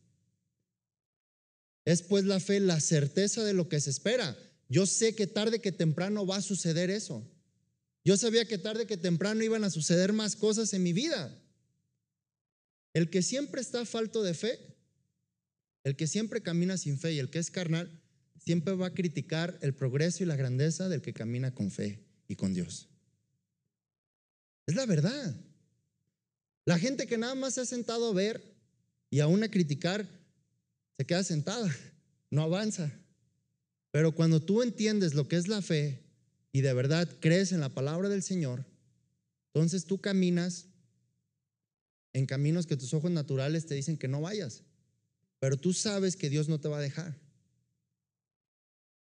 Es 1.85 2.03
pues 2.03 2.25
la 2.25 2.41
fe 2.41 2.61
la 2.61 2.81
certeza 2.81 3.45
de 3.45 3.55
lo 3.55 3.69
que 3.69 3.81
se 3.81 3.91
espera. 3.91 4.37
Yo 4.69 4.87
sé 4.87 5.15
que 5.15 5.27
tarde 5.27 5.61
que 5.61 5.73
temprano 5.73 6.27
va 6.27 6.37
a 6.37 6.43
suceder 6.43 6.91
eso. 6.91 7.31
Yo 8.05 8.17
sabía 8.17 8.47
que 8.47 8.59
tarde 8.59 8.87
que 8.87 8.97
temprano 8.97 9.45
iban 9.45 9.65
a 9.65 9.71
suceder 9.71 10.13
más 10.13 10.37
cosas 10.37 10.73
en 10.75 10.83
mi 10.83 10.93
vida. 10.93 11.39
El 12.93 13.11
que 13.11 13.23
siempre 13.23 13.61
está 13.61 13.85
falto 13.85 14.23
de 14.23 14.35
fe, 14.35 14.59
el 15.85 15.97
que 15.97 16.07
siempre 16.07 16.43
camina 16.43 16.77
sin 16.77 16.99
fe 16.99 17.13
y 17.13 17.19
el 17.19 17.31
que 17.31 17.39
es 17.39 17.51
carnal, 17.51 18.01
siempre 18.39 18.75
va 18.75 18.89
a 18.89 18.95
criticar 18.95 19.59
el 19.63 19.75
progreso 19.75 20.23
y 20.23 20.27
la 20.27 20.37
grandeza 20.37 20.89
del 20.89 21.03
que 21.03 21.13
camina 21.13 21.55
con 21.55 21.71
fe 21.71 22.05
y 22.29 22.37
con 22.37 22.55
Dios. 22.55 22.89
Es 24.67 24.75
la 24.75 24.87
verdad. 24.87 25.35
La 26.65 26.79
gente 26.79 27.07
que 27.07 27.19
nada 27.19 27.35
más 27.35 27.55
se 27.55 27.61
ha 27.61 27.67
sentado 27.67 28.09
a 28.09 28.15
ver 28.15 28.43
y 29.11 29.21
aún 29.21 29.43
a 29.43 29.51
criticar, 29.51 30.09
se 30.97 31.05
queda 31.05 31.23
sentada, 31.23 31.75
no 32.31 32.43
avanza. 32.43 32.91
Pero 33.91 34.13
cuando 34.13 34.41
tú 34.41 34.63
entiendes 34.63 35.15
lo 35.15 35.29
que 35.29 35.37
es 35.37 35.49
la 35.49 35.63
fe 35.63 36.03
y 36.53 36.63
de 36.63 36.73
verdad 36.73 37.09
crees 37.21 37.53
en 37.53 37.61
la 37.61 37.69
palabra 37.69 38.09
del 38.09 38.23
Señor, 38.23 38.65
entonces 39.53 39.85
tú 39.85 40.01
caminas 40.01 40.67
en 42.13 42.27
caminos 42.27 42.67
que 42.67 42.77
tus 42.77 42.95
ojos 42.95 43.11
naturales 43.11 43.67
te 43.67 43.75
dicen 43.75 43.99
que 43.99 44.09
no 44.09 44.21
vayas. 44.21 44.63
Pero 45.41 45.59
tú 45.59 45.73
sabes 45.73 46.17
que 46.17 46.31
Dios 46.31 46.49
no 46.49 46.59
te 46.59 46.69
va 46.69 46.79
a 46.79 46.83
dejar. 46.83 47.21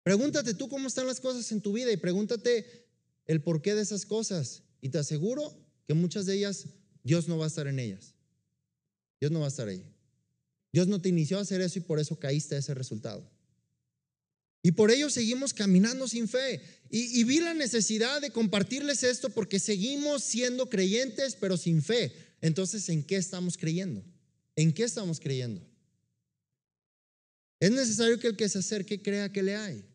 Pregúntate 0.03 0.53
tú 0.53 0.69
cómo 0.69 0.87
están 0.87 1.07
las 1.07 1.19
cosas 1.19 1.51
en 1.51 1.61
tu 1.61 1.73
vida 1.73 1.91
y 1.91 1.97
pregúntate 1.97 2.85
el 3.25 3.41
porqué 3.41 3.73
de 3.73 3.81
esas 3.81 4.05
cosas. 4.05 4.63
Y 4.81 4.89
te 4.89 4.98
aseguro 4.98 5.57
que 5.88 5.93
muchas 5.93 6.25
de 6.25 6.36
ellas 6.36 6.65
Dios 7.03 7.27
no 7.27 7.38
va 7.38 7.45
a 7.45 7.48
estar 7.48 7.67
en 7.67 7.79
ellas. 7.79 8.13
Dios 9.19 9.31
no 9.31 9.39
va 9.39 9.45
a 9.45 9.50
estar 9.50 9.67
ahí. 9.67 9.83
Dios 10.71 10.88
no 10.88 11.01
te 11.01 11.09
inició 11.09 11.38
a 11.38 11.41
hacer 11.41 11.62
eso 11.62 11.79
y 11.79 11.81
por 11.81 12.00
eso 12.00 12.19
caíste 12.19 12.55
a 12.55 12.59
ese 12.59 12.74
resultado. 12.74 13.29
Y 14.62 14.71
por 14.71 14.91
ello 14.91 15.09
seguimos 15.09 15.53
caminando 15.53 16.07
sin 16.07 16.27
fe. 16.27 16.62
Y, 16.89 17.19
y, 17.19 17.24
vi 17.24 17.39
la 17.39 17.53
necesidad 17.53 18.21
de 18.21 18.31
compartirles 18.31 19.03
esto 19.03 19.29
porque 19.29 19.59
seguimos 19.59 20.24
siendo 20.24 20.69
creyentes 20.69 21.36
pero 21.39 21.57
sin 21.57 21.81
fe. 21.81 22.13
Entonces, 22.41 22.88
¿en 22.89 23.03
qué 23.03 23.15
estamos 23.15 23.57
creyendo? 23.57 24.03
¿En 24.55 24.74
qué 24.74 24.83
estamos 24.83 25.19
creyendo? 25.19 25.62
Es 27.59 27.71
necesario 27.71 28.19
que 28.19 28.27
el 28.27 28.38
que 28.38 28.50
se 28.50 28.59
acerque 28.59 29.01
crea 29.01 29.31
que 29.31 29.43
le 29.43 29.55
hay. 29.55 29.86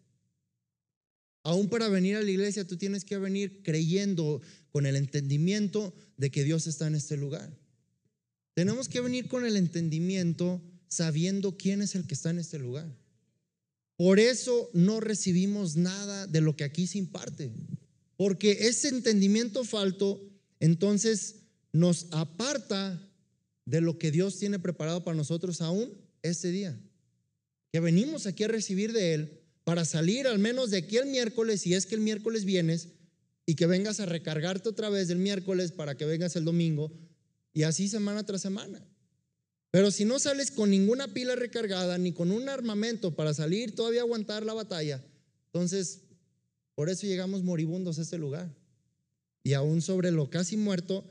Aún 1.42 1.68
para 1.68 1.88
venir 1.88 2.16
a 2.16 2.22
la 2.22 2.30
iglesia 2.30 2.66
tú 2.66 2.76
tienes 2.76 3.04
que 3.04 3.18
venir 3.18 3.62
creyendo 3.62 4.40
con 4.74 4.86
el 4.86 4.96
entendimiento 4.96 5.94
de 6.16 6.32
que 6.32 6.42
Dios 6.42 6.66
está 6.66 6.88
en 6.88 6.96
este 6.96 7.16
lugar. 7.16 7.48
Tenemos 8.54 8.88
que 8.88 9.00
venir 9.00 9.28
con 9.28 9.46
el 9.46 9.56
entendimiento 9.56 10.60
sabiendo 10.88 11.56
quién 11.56 11.80
es 11.80 11.94
el 11.94 12.08
que 12.08 12.14
está 12.14 12.30
en 12.30 12.40
este 12.40 12.58
lugar. 12.58 12.92
Por 13.96 14.18
eso 14.18 14.70
no 14.72 14.98
recibimos 14.98 15.76
nada 15.76 16.26
de 16.26 16.40
lo 16.40 16.56
que 16.56 16.64
aquí 16.64 16.88
se 16.88 16.98
imparte. 16.98 17.52
Porque 18.16 18.66
ese 18.66 18.88
entendimiento 18.88 19.62
falto 19.62 20.20
entonces 20.58 21.36
nos 21.72 22.08
aparta 22.10 23.00
de 23.66 23.80
lo 23.80 23.96
que 23.96 24.10
Dios 24.10 24.40
tiene 24.40 24.58
preparado 24.58 25.04
para 25.04 25.16
nosotros 25.16 25.60
aún 25.60 25.88
este 26.22 26.50
día. 26.50 26.76
Que 27.70 27.78
venimos 27.78 28.26
aquí 28.26 28.42
a 28.42 28.48
recibir 28.48 28.92
de 28.92 29.14
Él 29.14 29.40
para 29.62 29.84
salir 29.84 30.26
al 30.26 30.40
menos 30.40 30.72
de 30.72 30.78
aquí 30.78 30.96
el 30.96 31.06
miércoles, 31.06 31.60
si 31.60 31.74
es 31.74 31.86
que 31.86 31.94
el 31.94 32.00
miércoles 32.00 32.44
vienes, 32.44 32.88
y 33.46 33.54
que 33.54 33.66
vengas 33.66 34.00
a 34.00 34.06
recargarte 34.06 34.68
otra 34.68 34.88
vez 34.88 35.10
el 35.10 35.18
miércoles 35.18 35.72
para 35.72 35.96
que 35.96 36.04
vengas 36.04 36.36
el 36.36 36.44
domingo, 36.44 36.92
y 37.52 37.62
así 37.62 37.88
semana 37.88 38.24
tras 38.24 38.42
semana. 38.42 38.84
Pero 39.70 39.90
si 39.90 40.04
no 40.04 40.18
sales 40.18 40.50
con 40.50 40.70
ninguna 40.70 41.08
pila 41.08 41.34
recargada 41.34 41.98
ni 41.98 42.12
con 42.12 42.30
un 42.30 42.48
armamento 42.48 43.14
para 43.14 43.34
salir 43.34 43.74
todavía 43.74 44.02
aguantar 44.02 44.44
la 44.44 44.54
batalla, 44.54 45.04
entonces 45.46 46.02
por 46.74 46.88
eso 46.90 47.06
llegamos 47.06 47.42
moribundos 47.42 47.98
a 47.98 48.02
este 48.02 48.18
lugar. 48.18 48.54
Y 49.42 49.52
aún 49.52 49.82
sobre 49.82 50.10
lo 50.10 50.30
casi 50.30 50.56
muerto, 50.56 51.04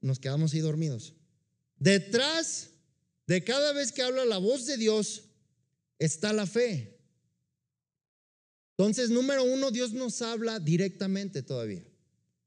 nos 0.00 0.18
quedamos 0.18 0.52
ahí 0.52 0.60
dormidos. 0.60 1.14
Detrás 1.78 2.70
de 3.26 3.42
cada 3.44 3.72
vez 3.72 3.92
que 3.92 4.02
habla 4.02 4.24
la 4.24 4.38
voz 4.38 4.66
de 4.66 4.76
Dios 4.76 5.24
está 5.98 6.32
la 6.32 6.46
fe. 6.46 6.91
Entonces, 8.76 9.10
número 9.10 9.44
uno, 9.44 9.70
Dios 9.70 9.92
nos 9.92 10.22
habla 10.22 10.58
directamente 10.58 11.42
todavía. 11.42 11.84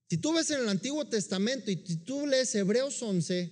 Si 0.09 0.17
tú 0.17 0.33
ves 0.33 0.49
en 0.51 0.61
el 0.61 0.69
Antiguo 0.69 1.05
Testamento 1.05 1.71
y 1.71 1.77
tú 1.77 2.27
lees 2.27 2.53
Hebreos 2.55 3.01
11 3.01 3.51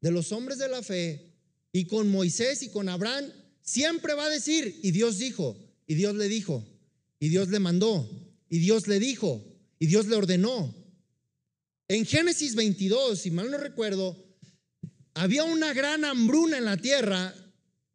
de 0.00 0.10
los 0.10 0.32
hombres 0.32 0.58
de 0.58 0.68
la 0.68 0.82
fe 0.82 1.32
y 1.72 1.86
con 1.86 2.08
Moisés 2.08 2.62
y 2.62 2.70
con 2.70 2.88
Abraham, 2.88 3.32
siempre 3.62 4.14
va 4.14 4.26
a 4.26 4.30
decir, 4.30 4.80
y 4.82 4.90
Dios 4.90 5.18
dijo, 5.18 5.56
y 5.86 5.94
Dios 5.94 6.14
le 6.14 6.28
dijo, 6.28 6.64
y 7.18 7.28
Dios 7.28 7.48
le 7.48 7.58
mandó, 7.58 8.08
y 8.48 8.58
Dios 8.58 8.86
le 8.86 8.98
dijo, 8.98 9.44
y 9.78 9.86
Dios 9.86 10.06
le 10.06 10.16
ordenó. 10.16 10.74
En 11.88 12.06
Génesis 12.06 12.54
22, 12.54 13.18
si 13.18 13.30
mal 13.30 13.50
no 13.50 13.58
recuerdo, 13.58 14.16
había 15.14 15.44
una 15.44 15.72
gran 15.74 16.04
hambruna 16.04 16.58
en 16.58 16.64
la 16.64 16.76
tierra 16.76 17.34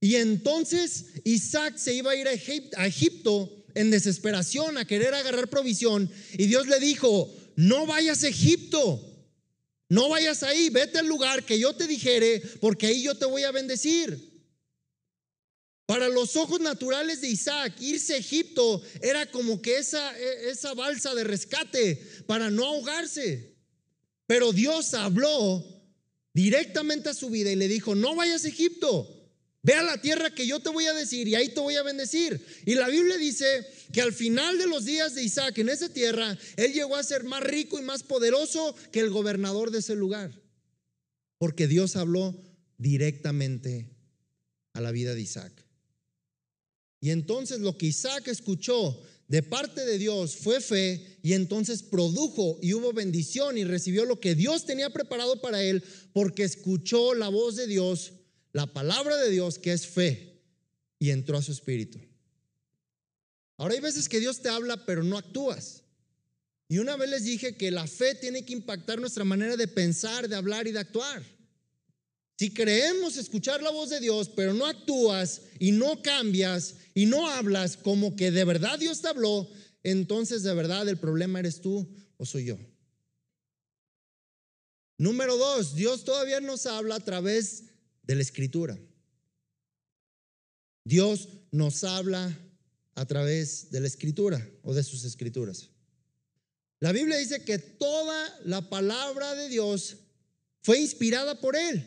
y 0.02 0.16
entonces 0.16 1.06
Isaac 1.24 1.78
se 1.78 1.94
iba 1.94 2.12
a 2.12 2.16
ir 2.16 2.28
a 2.28 2.86
Egipto 2.86 3.55
en 3.76 3.92
desesperación 3.92 4.78
a 4.78 4.86
querer 4.86 5.14
agarrar 5.14 5.50
provisión 5.50 6.10
y 6.34 6.48
Dios 6.48 6.68
le 6.68 6.80
dijo, 6.80 7.32
no 7.56 7.86
vayas 7.86 8.24
a 8.24 8.30
Egipto, 8.30 9.00
no 9.90 10.10
vayas 10.10 10.44
ahí, 10.44 10.70
vete 10.70 11.00
al 11.00 11.08
lugar 11.08 11.46
que 11.46 11.60
yo 11.60 11.74
te 11.76 11.86
dijere, 11.86 12.42
porque 12.60 12.88
ahí 12.88 13.04
yo 13.04 13.16
te 13.16 13.26
voy 13.26 13.44
a 13.44 13.52
bendecir. 13.52 14.34
Para 15.86 16.10
los 16.10 16.36
ojos 16.36 16.60
naturales 16.62 17.22
de 17.22 17.30
Isaac, 17.30 17.80
irse 17.80 18.16
a 18.16 18.18
Egipto 18.18 18.82
era 19.02 19.30
como 19.30 19.62
que 19.62 19.78
esa, 19.78 20.18
e, 20.18 20.50
esa 20.50 20.74
balsa 20.74 21.14
de 21.14 21.24
rescate 21.24 21.96
para 22.26 22.50
no 22.50 22.66
ahogarse. 22.66 23.56
Pero 24.26 24.52
Dios 24.52 24.96
habló 24.96 25.64
directamente 26.34 27.10
a 27.10 27.14
su 27.14 27.30
vida 27.30 27.52
y 27.52 27.56
le 27.56 27.68
dijo, 27.68 27.94
no 27.94 28.16
vayas 28.16 28.46
a 28.46 28.48
Egipto, 28.48 29.15
Ve 29.66 29.74
a 29.74 29.82
la 29.82 30.00
tierra 30.00 30.30
que 30.30 30.46
yo 30.46 30.60
te 30.60 30.70
voy 30.70 30.86
a 30.86 30.94
decir 30.94 31.28
y 31.28 31.34
ahí 31.34 31.50
te 31.50 31.60
voy 31.60 31.76
a 31.76 31.82
bendecir. 31.82 32.40
Y 32.68 32.76
la 32.76 32.88
Biblia 32.88 33.18
dice 33.18 33.66
que 33.92 34.00
al 34.00 34.14
final 34.14 34.60
de 34.60 34.68
los 34.68 34.86
días 34.86 35.16
de 35.16 35.24
Isaac 35.24 35.58
en 35.58 35.70
esa 35.70 35.90
tierra, 35.90 36.38
él 36.56 36.72
llegó 36.72 36.96
a 36.96 37.02
ser 37.02 37.24
más 37.24 37.42
rico 37.42 37.80
y 37.80 37.82
más 37.82 38.04
poderoso 38.04 38.76
que 38.92 39.00
el 39.00 39.10
gobernador 39.10 39.72
de 39.72 39.80
ese 39.80 39.96
lugar. 39.96 40.40
Porque 41.40 41.66
Dios 41.66 41.96
habló 41.96 42.40
directamente 42.78 43.90
a 44.74 44.82
la 44.82 44.92
vida 44.92 45.16
de 45.16 45.22
Isaac. 45.22 45.66
Y 47.00 47.10
entonces 47.10 47.60
lo 47.60 47.76
que 47.76 47.88
Isaac 47.88 48.28
escuchó 48.28 49.02
de 49.28 49.42
parte 49.42 49.84
de 49.84 49.98
Dios 49.98 50.36
fue 50.36 50.62
fe 50.62 51.18
y 51.24 51.34
entonces 51.34 51.82
produjo 51.82 52.60
y 52.62 52.74
hubo 52.74 52.94
bendición 52.94 53.58
y 53.58 53.64
recibió 53.64 54.06
lo 54.06 54.20
que 54.20 54.36
Dios 54.36 54.68
tenía 54.68 54.92
preparado 54.92 55.42
para 55.42 55.64
él 55.64 55.84
porque 56.14 56.44
escuchó 56.44 57.16
la 57.16 57.30
voz 57.30 57.56
de 57.56 57.66
Dios 57.66 58.14
la 58.56 58.68
palabra 58.68 59.18
de 59.18 59.32
Dios 59.32 59.60
que 59.60 59.74
es 59.74 59.86
fe 59.86 60.42
y 60.98 61.10
entró 61.10 61.38
a 61.38 61.42
su 61.42 61.52
espíritu. 61.52 62.00
Ahora 63.58 63.74
hay 63.74 63.82
veces 63.82 64.08
que 64.08 64.22
Dios 64.22 64.42
te 64.42 64.48
habla 64.48 64.86
pero 64.86 65.04
no 65.04 65.18
actúas. 65.18 65.84
Y 66.70 66.78
una 66.78 66.96
vez 66.96 67.10
les 67.10 67.26
dije 67.26 67.58
que 67.58 67.70
la 67.70 67.86
fe 67.86 68.16
tiene 68.16 68.46
que 68.46 68.54
impactar 68.54 68.98
nuestra 68.98 69.26
manera 69.26 69.58
de 69.58 69.68
pensar, 69.68 70.30
de 70.30 70.38
hablar 70.38 70.68
y 70.68 70.72
de 70.72 70.80
actuar. 70.80 71.22
Si 72.38 72.54
creemos 72.54 73.18
escuchar 73.18 73.62
la 73.62 73.72
voz 73.72 73.90
de 73.90 74.00
Dios, 74.00 74.30
pero 74.30 74.54
no 74.54 74.66
actúas 74.66 75.42
y 75.60 75.74
no 75.74 76.02
cambias 76.02 76.76
y 76.94 77.08
no 77.08 77.30
hablas 77.30 77.76
como 77.76 78.16
que 78.16 78.32
de 78.32 78.46
verdad 78.46 78.80
Dios 78.80 79.02
te 79.02 79.10
habló, 79.10 79.50
entonces 79.84 80.44
de 80.44 80.54
verdad 80.54 80.88
el 80.88 80.98
problema 80.98 81.40
eres 81.40 81.60
tú 81.60 81.94
o 82.16 82.26
soy 82.26 82.46
yo. 82.46 82.58
Número 84.98 85.36
dos, 85.36 85.76
Dios 85.76 86.06
todavía 86.06 86.40
nos 86.40 86.66
habla 86.66 86.96
a 86.96 87.04
través 87.04 87.66
de 88.06 88.16
la 88.16 88.22
escritura. 88.22 88.78
Dios 90.84 91.30
nos 91.52 91.84
habla 91.84 92.38
a 92.94 93.06
través 93.06 93.72
de 93.72 93.80
la 93.80 93.88
escritura 93.88 94.48
o 94.64 94.74
de 94.74 94.84
sus 94.84 95.04
escrituras. 95.04 95.70
La 96.80 96.92
Biblia 96.92 97.18
dice 97.18 97.44
que 97.44 97.58
toda 97.58 98.40
la 98.46 98.70
palabra 98.70 99.34
de 99.36 99.50
Dios 99.50 99.98
fue 100.62 100.80
inspirada 100.80 101.40
por 101.40 101.56
Él. 101.56 101.84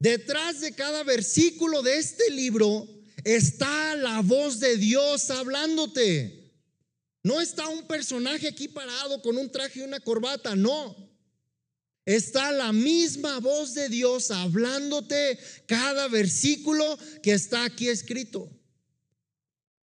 Detrás 0.00 0.60
de 0.60 0.72
cada 0.74 1.02
versículo 1.04 1.82
de 1.82 1.98
este 1.98 2.30
libro 2.30 2.88
está 3.24 3.96
la 3.96 4.20
voz 4.22 4.60
de 4.60 4.76
Dios 4.76 5.30
hablándote. 5.30 6.52
No 7.22 7.40
está 7.40 7.68
un 7.68 7.86
personaje 7.86 8.48
aquí 8.48 8.68
parado 8.68 9.20
con 9.22 9.36
un 9.36 9.50
traje 9.50 9.80
y 9.80 9.82
una 9.82 10.00
corbata, 10.00 10.56
no 10.56 11.07
está 12.08 12.52
la 12.52 12.72
misma 12.72 13.38
voz 13.38 13.74
de 13.74 13.90
Dios 13.90 14.30
hablándote 14.30 15.38
cada 15.66 16.08
versículo 16.08 16.98
que 17.22 17.32
está 17.32 17.66
aquí 17.66 17.88
escrito. 17.88 18.50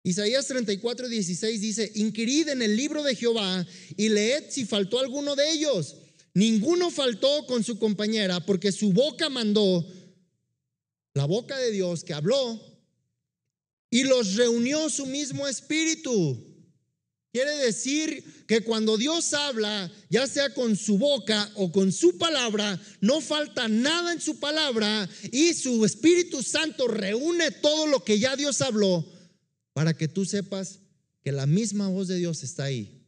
Isaías 0.01 0.47
34, 0.47 1.07
16 1.07 1.61
dice, 1.61 1.91
inquirid 1.93 2.49
en 2.49 2.63
el 2.63 2.75
libro 2.75 3.03
de 3.03 3.15
Jehová 3.15 3.63
y 3.95 4.09
leed 4.09 4.45
si 4.49 4.65
faltó 4.65 4.97
alguno 4.97 5.35
de 5.35 5.51
ellos. 5.51 5.97
Ninguno 6.33 6.89
faltó 6.89 7.45
con 7.45 7.63
su 7.63 7.77
compañera 7.77 8.43
porque 8.43 8.71
su 8.71 8.91
boca 8.91 9.29
mandó, 9.29 9.85
la 11.13 11.25
boca 11.25 11.59
de 11.59 11.69
Dios 11.69 12.03
que 12.03 12.15
habló, 12.15 12.59
y 13.91 14.03
los 14.03 14.33
reunió 14.33 14.89
su 14.89 15.05
mismo 15.05 15.47
espíritu. 15.47 16.48
Quiere 17.31 17.57
decir 17.57 18.45
que 18.47 18.61
cuando 18.61 18.97
Dios 18.97 19.33
habla, 19.33 19.91
ya 20.09 20.25
sea 20.25 20.51
con 20.53 20.75
su 20.75 20.97
boca 20.97 21.51
o 21.55 21.71
con 21.71 21.91
su 21.91 22.17
palabra, 22.17 22.81
no 23.01 23.21
falta 23.21 23.67
nada 23.67 24.13
en 24.13 24.19
su 24.19 24.39
palabra 24.39 25.07
y 25.31 25.53
su 25.53 25.85
Espíritu 25.85 26.41
Santo 26.41 26.87
reúne 26.87 27.51
todo 27.51 27.85
lo 27.85 28.03
que 28.03 28.17
ya 28.17 28.35
Dios 28.35 28.61
habló 28.61 29.05
para 29.73 29.95
que 29.95 30.07
tú 30.07 30.25
sepas 30.25 30.79
que 31.23 31.31
la 31.31 31.45
misma 31.45 31.87
voz 31.87 32.07
de 32.07 32.17
Dios 32.17 32.41
está 32.41 32.63
ahí. 32.63 33.05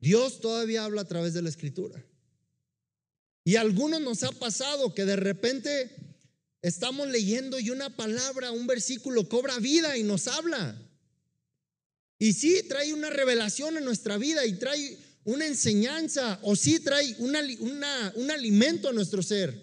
Dios 0.00 0.40
todavía 0.40 0.84
habla 0.84 1.02
a 1.02 1.08
través 1.08 1.32
de 1.32 1.42
la 1.42 1.48
escritura. 1.48 2.04
Y 3.44 3.54
a 3.54 3.60
algunos 3.60 4.00
nos 4.00 4.24
ha 4.24 4.32
pasado 4.32 4.92
que 4.92 5.04
de 5.04 5.14
repente 5.14 5.94
estamos 6.62 7.08
leyendo 7.08 7.60
y 7.60 7.70
una 7.70 7.94
palabra, 7.94 8.50
un 8.50 8.66
versículo 8.66 9.28
cobra 9.28 9.60
vida 9.60 9.96
y 9.96 10.02
nos 10.02 10.26
habla. 10.26 10.76
Y 12.22 12.34
sí 12.34 12.62
trae 12.68 12.94
una 12.94 13.10
revelación 13.10 13.76
en 13.76 13.84
nuestra 13.84 14.16
vida 14.16 14.46
y 14.46 14.52
trae 14.52 14.96
una 15.24 15.44
enseñanza 15.44 16.38
o 16.42 16.54
sí 16.54 16.78
trae 16.78 17.16
un 17.18 18.30
alimento 18.30 18.88
a 18.88 18.92
nuestro 18.92 19.24
ser. 19.24 19.60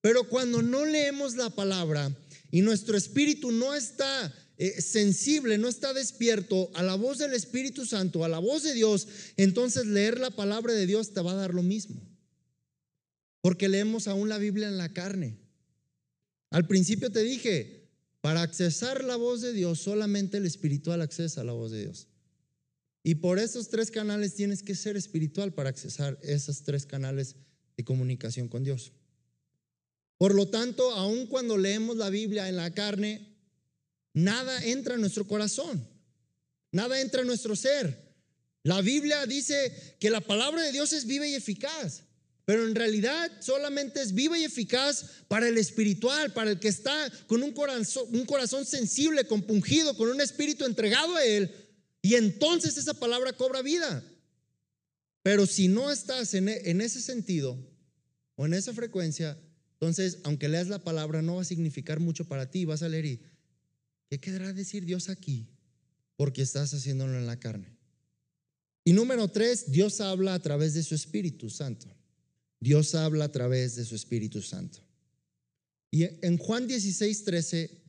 Pero 0.00 0.28
cuando 0.28 0.62
no 0.62 0.84
leemos 0.84 1.34
la 1.34 1.50
palabra 1.50 2.16
y 2.52 2.60
nuestro 2.60 2.96
espíritu 2.96 3.50
no 3.50 3.74
está 3.74 4.32
eh, 4.56 4.80
sensible, 4.80 5.58
no 5.58 5.66
está 5.66 5.92
despierto 5.92 6.70
a 6.74 6.84
la 6.84 6.94
voz 6.94 7.18
del 7.18 7.34
Espíritu 7.34 7.84
Santo, 7.84 8.24
a 8.24 8.28
la 8.28 8.38
voz 8.38 8.62
de 8.62 8.72
Dios, 8.72 9.08
entonces 9.36 9.84
leer 9.84 10.20
la 10.20 10.30
palabra 10.30 10.74
de 10.74 10.86
Dios 10.86 11.12
te 11.12 11.22
va 11.22 11.32
a 11.32 11.34
dar 11.34 11.54
lo 11.54 11.64
mismo. 11.64 12.00
Porque 13.40 13.68
leemos 13.68 14.06
aún 14.06 14.28
la 14.28 14.38
Biblia 14.38 14.68
en 14.68 14.78
la 14.78 14.92
carne. 14.92 15.40
Al 16.50 16.68
principio 16.68 17.10
te 17.10 17.24
dije, 17.24 17.83
para 18.24 18.40
accesar 18.40 19.04
la 19.04 19.16
voz 19.16 19.42
de 19.42 19.52
Dios, 19.52 19.80
solamente 19.80 20.38
el 20.38 20.46
espiritual 20.46 21.02
accesa 21.02 21.42
a 21.42 21.44
la 21.44 21.52
voz 21.52 21.72
de 21.72 21.82
Dios. 21.82 22.08
Y 23.02 23.16
por 23.16 23.38
esos 23.38 23.68
tres 23.68 23.90
canales 23.90 24.34
tienes 24.34 24.62
que 24.62 24.74
ser 24.74 24.96
espiritual 24.96 25.52
para 25.52 25.68
accesar 25.68 26.18
esos 26.22 26.62
tres 26.62 26.86
canales 26.86 27.36
de 27.76 27.84
comunicación 27.84 28.48
con 28.48 28.64
Dios. 28.64 28.92
Por 30.16 30.34
lo 30.34 30.48
tanto, 30.48 30.90
aun 30.92 31.26
cuando 31.26 31.58
leemos 31.58 31.98
la 31.98 32.08
Biblia 32.08 32.48
en 32.48 32.56
la 32.56 32.72
carne, 32.72 33.36
nada 34.14 34.64
entra 34.64 34.94
en 34.94 35.02
nuestro 35.02 35.28
corazón, 35.28 35.86
nada 36.72 36.98
entra 37.02 37.20
en 37.20 37.26
nuestro 37.26 37.54
ser. 37.54 38.16
La 38.62 38.80
Biblia 38.80 39.26
dice 39.26 39.96
que 40.00 40.08
la 40.08 40.22
palabra 40.22 40.62
de 40.62 40.72
Dios 40.72 40.94
es 40.94 41.04
viva 41.04 41.26
y 41.26 41.34
eficaz, 41.34 42.04
pero 42.44 42.66
en 42.66 42.74
realidad 42.74 43.30
solamente 43.40 44.02
es 44.02 44.12
viva 44.12 44.38
y 44.38 44.44
eficaz 44.44 45.06
para 45.28 45.48
el 45.48 45.56
espiritual, 45.56 46.32
para 46.32 46.50
el 46.50 46.60
que 46.60 46.68
está 46.68 47.10
con 47.26 47.42
un 47.42 47.52
corazón, 47.52 48.06
un 48.12 48.26
corazón 48.26 48.66
sensible, 48.66 49.26
compungido, 49.26 49.96
con 49.96 50.08
un 50.08 50.20
espíritu 50.20 50.64
entregado 50.64 51.16
a 51.16 51.24
Él 51.24 51.50
y 52.02 52.16
entonces 52.16 52.76
esa 52.76 52.94
palabra 52.94 53.32
cobra 53.32 53.62
vida. 53.62 54.04
Pero 55.22 55.46
si 55.46 55.68
no 55.68 55.90
estás 55.90 56.34
en, 56.34 56.50
e, 56.50 56.60
en 56.66 56.82
ese 56.82 57.00
sentido 57.00 57.58
o 58.36 58.44
en 58.44 58.52
esa 58.52 58.74
frecuencia, 58.74 59.38
entonces, 59.84 60.18
aunque 60.24 60.48
leas 60.48 60.68
la 60.68 60.84
palabra, 60.84 61.22
no 61.22 61.36
va 61.36 61.42
a 61.42 61.46
significar 61.46 62.00
mucho 62.00 62.26
para 62.26 62.50
ti. 62.50 62.64
Vas 62.64 62.82
a 62.82 62.88
leer 62.88 63.06
y, 63.06 63.20
¿qué 64.08 64.20
querrá 64.20 64.52
decir 64.52 64.84
Dios 64.84 65.08
aquí? 65.08 65.48
Porque 66.16 66.42
estás 66.42 66.72
haciéndolo 66.74 67.18
en 67.18 67.26
la 67.26 67.38
carne. 67.40 67.76
Y 68.84 68.92
número 68.92 69.28
tres, 69.28 69.70
Dios 69.72 70.00
habla 70.00 70.34
a 70.34 70.42
través 70.42 70.74
de 70.74 70.82
su 70.82 70.94
Espíritu 70.94 71.50
Santo. 71.50 71.86
Dios 72.64 72.94
habla 72.94 73.26
a 73.26 73.30
través 73.30 73.76
de 73.76 73.84
su 73.84 73.94
Espíritu 73.94 74.40
Santo. 74.40 74.78
Y 75.90 76.04
en 76.04 76.38
Juan 76.38 76.66
16, 76.66 77.24
13, 77.24 77.82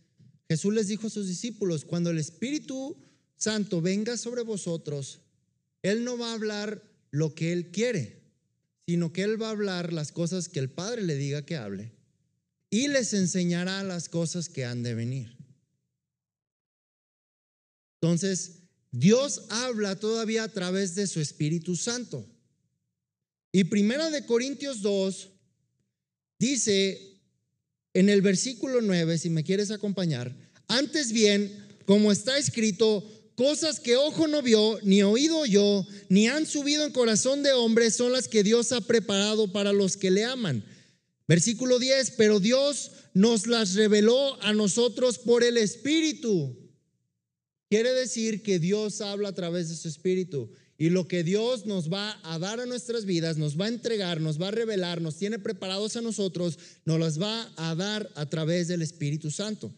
Jesús 0.49 0.73
les 0.73 0.89
dijo 0.89 1.07
a 1.07 1.09
sus 1.09 1.29
discípulos, 1.29 1.85
cuando 1.85 2.09
el 2.09 2.17
Espíritu 2.17 2.97
Santo 3.37 3.79
venga 3.79 4.17
sobre 4.17 4.41
vosotros, 4.41 5.21
Él 5.81 6.03
no 6.03 6.17
va 6.17 6.31
a 6.31 6.33
hablar 6.33 6.83
lo 7.11 7.33
que 7.33 7.53
Él 7.53 7.71
quiere, 7.71 8.21
sino 8.85 9.13
que 9.13 9.23
Él 9.23 9.41
va 9.41 9.47
a 9.47 9.51
hablar 9.51 9.93
las 9.93 10.11
cosas 10.11 10.49
que 10.49 10.59
el 10.59 10.69
Padre 10.69 11.03
le 11.03 11.15
diga 11.15 11.45
que 11.45 11.55
hable 11.55 11.93
y 12.69 12.89
les 12.89 13.13
enseñará 13.13 13.81
las 13.81 14.09
cosas 14.09 14.49
que 14.49 14.65
han 14.65 14.83
de 14.83 14.93
venir. 14.93 15.37
Entonces, 18.01 18.57
Dios 18.91 19.43
habla 19.47 19.97
todavía 19.97 20.43
a 20.43 20.49
través 20.49 20.95
de 20.95 21.07
su 21.07 21.21
Espíritu 21.21 21.77
Santo. 21.77 22.27
Y 23.55 23.63
Primera 23.63 24.09
de 24.09 24.25
Corintios 24.25 24.81
2 24.81 25.29
dice 26.39 27.21
en 27.93 28.09
el 28.09 28.21
versículo 28.21 28.81
9, 28.81 29.17
si 29.17 29.29
me 29.29 29.45
quieres 29.45 29.71
acompañar, 29.71 30.35
antes 30.67 31.13
bien, 31.13 31.65
como 31.85 32.11
está 32.11 32.37
escrito, 32.37 33.09
Cosas 33.35 33.79
que 33.79 33.95
ojo 33.95 34.27
no 34.27 34.41
vio, 34.41 34.77
ni 34.83 35.03
oído 35.03 35.37
oyó, 35.37 35.87
ni 36.09 36.27
han 36.27 36.45
subido 36.45 36.83
en 36.83 36.91
corazón 36.91 37.43
de 37.43 37.53
hombre 37.53 37.91
son 37.91 38.11
las 38.11 38.27
que 38.27 38.43
Dios 38.43 38.73
ha 38.73 38.81
preparado 38.81 39.49
para 39.53 39.71
los 39.71 39.95
que 39.95 40.11
le 40.11 40.25
aman. 40.25 40.65
Versículo 41.25 41.79
10, 41.79 42.11
pero 42.17 42.41
Dios 42.41 42.91
nos 43.13 43.47
las 43.47 43.75
reveló 43.75 44.41
a 44.43 44.51
nosotros 44.51 45.17
por 45.17 45.45
el 45.45 45.55
Espíritu. 45.55 46.57
Quiere 47.69 47.93
decir 47.93 48.43
que 48.43 48.59
Dios 48.59 48.99
habla 48.99 49.29
a 49.29 49.35
través 49.35 49.69
de 49.69 49.75
su 49.77 49.87
Espíritu. 49.87 50.51
Y 50.77 50.89
lo 50.89 51.07
que 51.07 51.23
Dios 51.23 51.65
nos 51.65 51.91
va 51.91 52.19
a 52.23 52.37
dar 52.37 52.59
a 52.59 52.65
nuestras 52.65 53.05
vidas, 53.05 53.37
nos 53.37 53.59
va 53.59 53.65
a 53.65 53.69
entregar, 53.69 54.19
nos 54.19 54.41
va 54.41 54.49
a 54.49 54.51
revelar, 54.51 55.01
nos 55.01 55.15
tiene 55.15 55.39
preparados 55.39 55.95
a 55.95 56.01
nosotros, 56.01 56.59
nos 56.83 56.99
las 56.99 57.21
va 57.21 57.49
a 57.55 57.75
dar 57.75 58.11
a 58.15 58.29
través 58.29 58.67
del 58.67 58.81
Espíritu 58.81 59.31
Santo. 59.31 59.73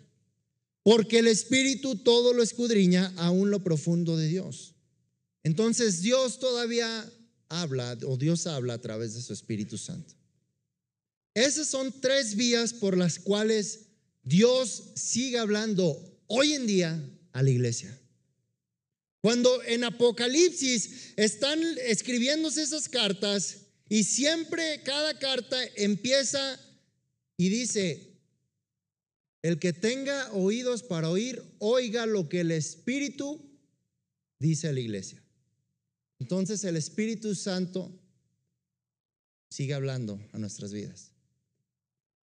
Porque 0.82 1.20
el 1.20 1.28
Espíritu 1.28 1.98
todo 1.98 2.34
lo 2.34 2.42
escudriña 2.42 3.14
aún 3.18 3.52
lo 3.52 3.64
profundo 3.64 4.18
de 4.18 4.28
Dios. 4.28 4.74
Entonces 5.44 6.02
Dios 6.02 6.40
todavía 6.40 7.06
habla, 7.50 7.98
o 8.06 8.18
Dios 8.18 8.48
habla 8.48 8.74
a 8.74 8.82
través 8.82 9.14
de 9.14 9.22
su 9.22 9.34
Espíritu 9.34 9.78
Santo. 9.78 10.16
Esas 11.36 11.68
son 11.68 11.94
tres 12.02 12.36
vías 12.36 12.74
por 12.74 12.98
las 12.98 13.20
cuales 13.20 13.82
Dios 14.24 14.84
sigue 14.96 15.38
hablando 15.38 16.20
hoy 16.26 16.54
en 16.54 16.66
día 16.66 17.02
a 17.34 17.44
la 17.44 17.52
iglesia. 17.52 17.96
Cuando 19.21 19.63
en 19.63 19.84
Apocalipsis 19.84 21.13
están 21.17 21.62
escribiéndose 21.86 22.62
esas 22.62 22.88
cartas 22.88 23.67
y 23.89 24.03
siempre 24.03 24.82
cada 24.84 25.17
carta 25.17 25.58
empieza 25.75 26.60
y 27.38 27.49
dice, 27.49 28.17
el 29.41 29.60
que 29.60 29.73
tenga 29.73 30.32
oídos 30.34 30.84
para 30.84 31.10
oír, 31.10 31.43
oiga 31.60 32.06
lo 32.06 32.27
que 32.27 32.41
el 32.41 32.51
Espíritu 32.51 33.41
dice 34.39 34.67
a 34.67 34.73
la 34.73 34.80
iglesia. 34.80 35.23
Entonces 36.19 36.63
el 36.63 36.75
Espíritu 36.75 37.36
Santo 37.36 37.91
sigue 39.49 39.73
hablando 39.73 40.19
a 40.34 40.38
nuestras 40.38 40.73
vidas. 40.73 41.12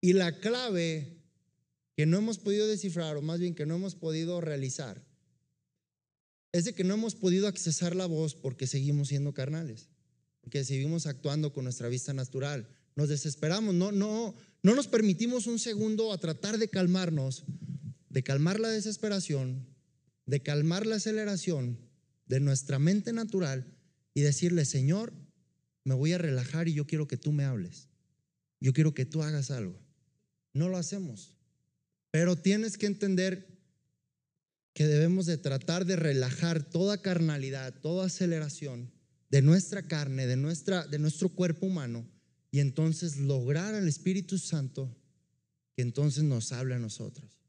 Y 0.01 0.13
la 0.13 0.39
clave 0.39 1.21
que 1.95 2.05
no 2.05 2.17
hemos 2.17 2.39
podido 2.39 2.67
descifrar, 2.67 3.15
o 3.15 3.21
más 3.21 3.39
bien 3.39 3.55
que 3.55 3.65
no 3.65 3.75
hemos 3.75 3.95
podido 3.95 4.41
realizar, 4.41 5.01
es 6.53 6.65
de 6.65 6.73
que 6.73 6.83
no 6.83 6.93
hemos 6.93 7.15
podido 7.15 7.47
accesar 7.47 7.95
la 7.95 8.05
voz 8.05 8.35
porque 8.35 8.67
seguimos 8.67 9.09
siendo 9.09 9.33
carnales, 9.33 9.89
porque 10.39 10.63
seguimos 10.63 11.07
actuando 11.07 11.51
con 11.51 11.65
nuestra 11.65 11.89
vista 11.89 12.13
natural. 12.13 12.69
Nos 12.95 13.09
desesperamos, 13.09 13.73
no, 13.73 13.91
no, 13.91 14.35
no 14.61 14.75
nos 14.75 14.87
permitimos 14.87 15.47
un 15.47 15.57
segundo 15.57 16.13
a 16.13 16.19
tratar 16.19 16.59
de 16.59 16.69
calmarnos, 16.69 17.43
de 18.09 18.23
calmar 18.23 18.59
la 18.59 18.69
desesperación, 18.69 19.65
de 20.27 20.41
calmar 20.43 20.85
la 20.85 20.97
aceleración 20.97 21.79
de 22.27 22.39
nuestra 22.39 22.77
mente 22.77 23.13
natural 23.13 23.65
y 24.13 24.21
decirle, 24.21 24.65
Señor, 24.65 25.11
me 25.83 25.95
voy 25.95 26.13
a 26.13 26.19
relajar 26.19 26.67
y 26.67 26.73
yo 26.73 26.85
quiero 26.85 27.07
que 27.07 27.17
tú 27.17 27.31
me 27.31 27.45
hables. 27.45 27.89
Yo 28.59 28.73
quiero 28.73 28.93
que 28.93 29.05
tú 29.05 29.23
hagas 29.23 29.49
algo. 29.49 29.81
No 30.53 30.69
lo 30.69 30.77
hacemos. 30.77 31.35
Pero 32.11 32.35
tienes 32.35 32.77
que 32.77 32.85
entender 32.85 33.52
que 34.73 34.87
debemos 34.87 35.25
de 35.25 35.37
tratar 35.37 35.85
de 35.85 35.95
relajar 35.95 36.63
toda 36.63 37.01
carnalidad, 37.01 37.73
toda 37.81 38.07
aceleración 38.07 38.91
de 39.29 39.41
nuestra 39.41 39.83
carne, 39.87 40.27
de, 40.27 40.35
nuestra, 40.35 40.85
de 40.87 40.99
nuestro 40.99 41.29
cuerpo 41.29 41.67
humano 41.67 42.07
y 42.51 42.59
entonces 42.59 43.17
lograr 43.17 43.73
al 43.75 43.87
Espíritu 43.87 44.37
Santo 44.37 44.95
que 45.75 45.81
entonces 45.81 46.23
nos 46.23 46.51
hable 46.51 46.75
a 46.75 46.79
nosotros. 46.79 47.39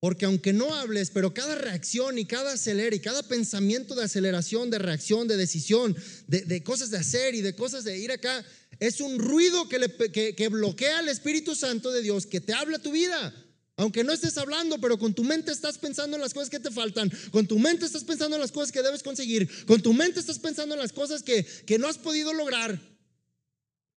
Porque 0.00 0.26
aunque 0.26 0.52
no 0.52 0.74
hables, 0.74 1.08
pero 1.08 1.32
cada 1.32 1.54
reacción 1.54 2.18
y 2.18 2.26
cada 2.26 2.52
acelera 2.52 2.94
y 2.94 3.00
cada 3.00 3.22
pensamiento 3.22 3.94
de 3.94 4.04
aceleración, 4.04 4.68
de 4.68 4.78
reacción, 4.78 5.28
de 5.28 5.38
decisión, 5.38 5.96
de, 6.26 6.62
cosas 6.62 6.90
de 6.90 6.98
hacer 6.98 7.34
y 7.34 7.40
de 7.40 7.56
cosas 7.56 7.84
de 7.84 7.96
ir 7.96 8.12
acá, 8.12 8.44
es 8.80 9.00
un 9.00 9.18
ruido 9.18 9.66
que, 9.66 10.34
que, 10.36 10.48
bloquea 10.48 10.98
al 10.98 11.08
Espíritu 11.08 11.54
Santo 11.54 11.90
de 11.90 12.02
Dios 12.02 12.26
que 12.26 12.42
te 12.42 12.52
habla 12.52 12.78
tu 12.78 12.92
vida. 12.92 13.34
Aunque 13.76 14.04
no 14.04 14.12
estés 14.12 14.38
hablando, 14.38 14.80
pero 14.80 14.98
con 14.98 15.14
tu 15.14 15.24
mente 15.24 15.50
estás 15.50 15.78
pensando 15.78 16.16
en 16.16 16.22
las 16.22 16.32
cosas 16.32 16.48
que 16.48 16.60
te 16.60 16.70
faltan, 16.70 17.10
con 17.32 17.46
tu 17.46 17.58
mente 17.58 17.84
estás 17.84 18.04
pensando 18.04 18.36
en 18.36 18.40
las 18.40 18.52
cosas 18.52 18.70
que 18.70 18.82
debes 18.82 19.02
conseguir, 19.02 19.48
con 19.66 19.82
tu 19.82 19.92
mente 19.92 20.20
estás 20.20 20.38
pensando 20.38 20.74
en 20.74 20.80
las 20.80 20.92
cosas 20.92 21.22
que, 21.22 21.44
que 21.66 21.78
no 21.78 21.88
has 21.88 21.98
podido 21.98 22.32
lograr. 22.32 22.80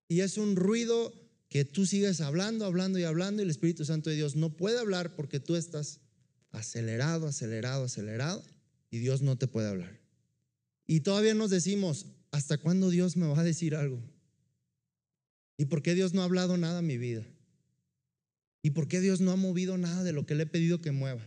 Y 0.08 0.20
es 0.20 0.36
un 0.36 0.56
ruido 0.56 1.12
que 1.48 1.64
tú 1.64 1.86
sigues 1.86 2.20
hablando, 2.20 2.64
hablando 2.64 2.98
y 2.98 3.04
hablando 3.04 3.40
y 3.40 3.44
el 3.44 3.50
Espíritu 3.50 3.84
Santo 3.84 4.10
de 4.10 4.16
Dios 4.16 4.34
no 4.34 4.56
puede 4.56 4.78
hablar 4.78 5.14
porque 5.14 5.38
tú 5.38 5.54
estás 5.54 6.00
acelerado, 6.50 7.28
acelerado, 7.28 7.84
acelerado 7.84 8.42
y 8.90 8.98
Dios 8.98 9.22
no 9.22 9.38
te 9.38 9.46
puede 9.46 9.68
hablar. 9.68 10.00
Y 10.86 11.00
todavía 11.00 11.34
nos 11.34 11.50
decimos, 11.50 12.06
¿hasta 12.32 12.58
cuándo 12.58 12.90
Dios 12.90 13.16
me 13.16 13.26
va 13.26 13.38
a 13.40 13.44
decir 13.44 13.76
algo? 13.76 14.02
¿Y 15.56 15.66
por 15.66 15.82
qué 15.82 15.94
Dios 15.94 16.14
no 16.14 16.22
ha 16.22 16.24
hablado 16.24 16.56
nada 16.56 16.80
en 16.80 16.86
mi 16.86 16.98
vida? 16.98 17.26
¿Y 18.62 18.70
por 18.70 18.88
qué 18.88 19.00
Dios 19.00 19.20
no 19.20 19.32
ha 19.32 19.36
movido 19.36 19.78
nada 19.78 20.02
de 20.02 20.12
lo 20.12 20.26
que 20.26 20.34
le 20.34 20.44
he 20.44 20.46
pedido 20.46 20.80
que 20.80 20.92
mueva? 20.92 21.26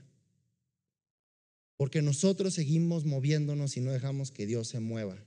Porque 1.77 2.01
nosotros 2.01 2.53
seguimos 2.53 3.05
moviéndonos 3.05 3.77
y 3.77 3.81
no 3.81 3.91
dejamos 3.91 4.31
que 4.31 4.45
Dios 4.45 4.67
se 4.67 4.79
mueva 4.79 5.17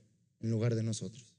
en 0.41 0.51
lugar 0.51 0.75
de 0.75 0.83
nosotros 0.83 1.35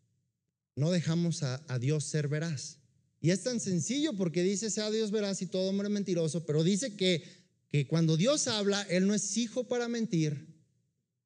no 0.76 0.92
dejamos 0.92 1.44
a, 1.44 1.80
Dios 1.80 2.04
ser 2.04 2.28
veraz. 2.28 2.80
Y 3.22 3.32
es 3.32 3.44
tan 3.44 3.60
sencillo 3.60 4.14
porque 4.14 4.44
dice 4.44 4.70
sea 4.70 4.92
Dios 4.92 5.12
veraz 5.12 5.42
y 5.42 5.48
todo 5.48 5.70
hombre 5.70 5.90
mentiroso, 5.90 6.46
pero 6.46 6.64
dice 6.64 6.96
que, 6.96 7.24
que 7.70 7.88
cuando 7.88 8.18
Dios 8.18 8.48
habla, 8.48 8.82
Él 8.84 9.08
no 9.08 9.14
es 9.14 9.38
hijo 9.38 9.68
para 9.68 9.88
mentir, 9.88 10.46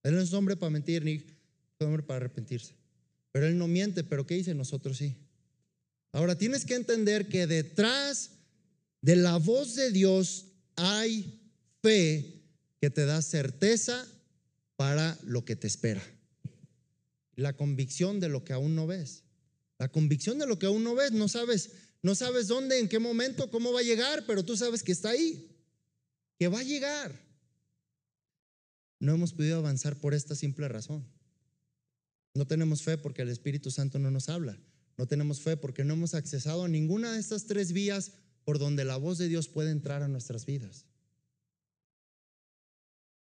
Él 0.03 0.15
no 0.15 0.21
es 0.21 0.31
hombre 0.33 0.55
para 0.55 0.69
mentir 0.69 1.03
ni 1.03 1.25
hombre 1.79 2.03
para 2.03 2.17
arrepentirse. 2.17 2.75
Pero 3.31 3.47
Él 3.47 3.57
no 3.57 3.67
miente, 3.67 4.03
pero 4.03 4.25
¿qué 4.25 4.35
dice? 4.35 4.53
Nosotros 4.53 4.97
sí. 4.97 5.15
Ahora 6.11 6.37
tienes 6.37 6.65
que 6.65 6.75
entender 6.75 7.27
que 7.27 7.47
detrás 7.47 8.31
de 9.01 9.15
la 9.15 9.37
voz 9.37 9.75
de 9.75 9.91
Dios 9.91 10.45
hay 10.75 11.39
fe 11.81 12.43
que 12.79 12.89
te 12.89 13.05
da 13.05 13.21
certeza 13.21 14.05
para 14.75 15.17
lo 15.23 15.45
que 15.45 15.55
te 15.55 15.67
espera. 15.67 16.01
La 17.35 17.55
convicción 17.55 18.19
de 18.19 18.29
lo 18.29 18.43
que 18.43 18.53
aún 18.53 18.75
no 18.75 18.87
ves. 18.87 19.23
La 19.77 19.89
convicción 19.89 20.39
de 20.39 20.47
lo 20.47 20.59
que 20.59 20.65
aún 20.65 20.83
no 20.83 20.95
ves, 20.95 21.11
no 21.11 21.27
sabes, 21.29 21.71
no 22.01 22.15
sabes 22.15 22.47
dónde, 22.47 22.79
en 22.79 22.89
qué 22.89 22.99
momento, 22.99 23.49
cómo 23.49 23.71
va 23.71 23.79
a 23.79 23.83
llegar, 23.83 24.25
pero 24.25 24.43
tú 24.43 24.57
sabes 24.57 24.83
que 24.83 24.91
está 24.91 25.09
ahí, 25.09 25.55
que 26.37 26.49
va 26.49 26.59
a 26.59 26.63
llegar. 26.63 27.17
No 28.99 29.13
hemos 29.13 29.33
podido 29.33 29.59
avanzar 29.59 29.95
por 29.95 30.13
esta 30.13 30.35
simple 30.35 30.67
razón. 30.67 31.05
No 32.33 32.45
tenemos 32.45 32.83
fe 32.83 32.97
porque 32.97 33.21
el 33.21 33.29
Espíritu 33.29 33.71
Santo 33.71 33.99
no 33.99 34.11
nos 34.11 34.27
habla. 34.27 34.57
No 34.97 35.07
tenemos 35.07 35.39
fe 35.39 35.55
porque 35.55 35.85
no 35.85 35.93
hemos 35.93 36.13
accesado 36.13 36.65
a 36.65 36.67
ninguna 36.67 37.13
de 37.13 37.19
estas 37.19 37.45
tres 37.45 37.71
vías 37.71 38.11
por 38.43 38.59
donde 38.59 38.85
la 38.85 38.97
voz 38.97 39.17
de 39.17 39.27
Dios 39.27 39.47
puede 39.47 39.71
entrar 39.71 40.03
a 40.03 40.07
nuestras 40.07 40.45
vidas. 40.45 40.85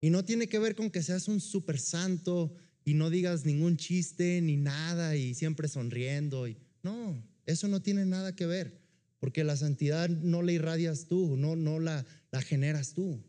Y 0.01 0.11
no 0.11 0.25
tiene 0.25 0.49
que 0.49 0.59
ver 0.59 0.75
con 0.75 0.91
que 0.91 1.03
seas 1.03 1.29
un 1.29 1.41
super 1.41 1.79
santo 1.79 2.55
y 2.85 2.95
no 2.95 3.11
digas 3.11 3.45
ningún 3.45 3.77
chiste 3.77 4.41
ni 4.41 4.57
nada 4.57 5.17
y 5.17 5.35
siempre 5.35 5.69
sonriendo. 5.69 6.49
Y, 6.49 6.57
no, 6.83 7.23
eso 7.47 7.69
no 7.69 7.83
tiene 7.83 8.07
nada 8.07 8.35
que 8.35 8.47
ver, 8.47 8.81
porque 9.19 9.45
la 9.45 9.57
santidad 9.57 10.09
no 10.09 10.43
la 10.43 10.53
irradias 10.53 11.07
tú, 11.07 11.37
no, 11.37 11.57
no 11.57 11.81
la, 11.81 12.07
la 12.31 12.41
generas 12.41 12.95
tú. 12.95 13.23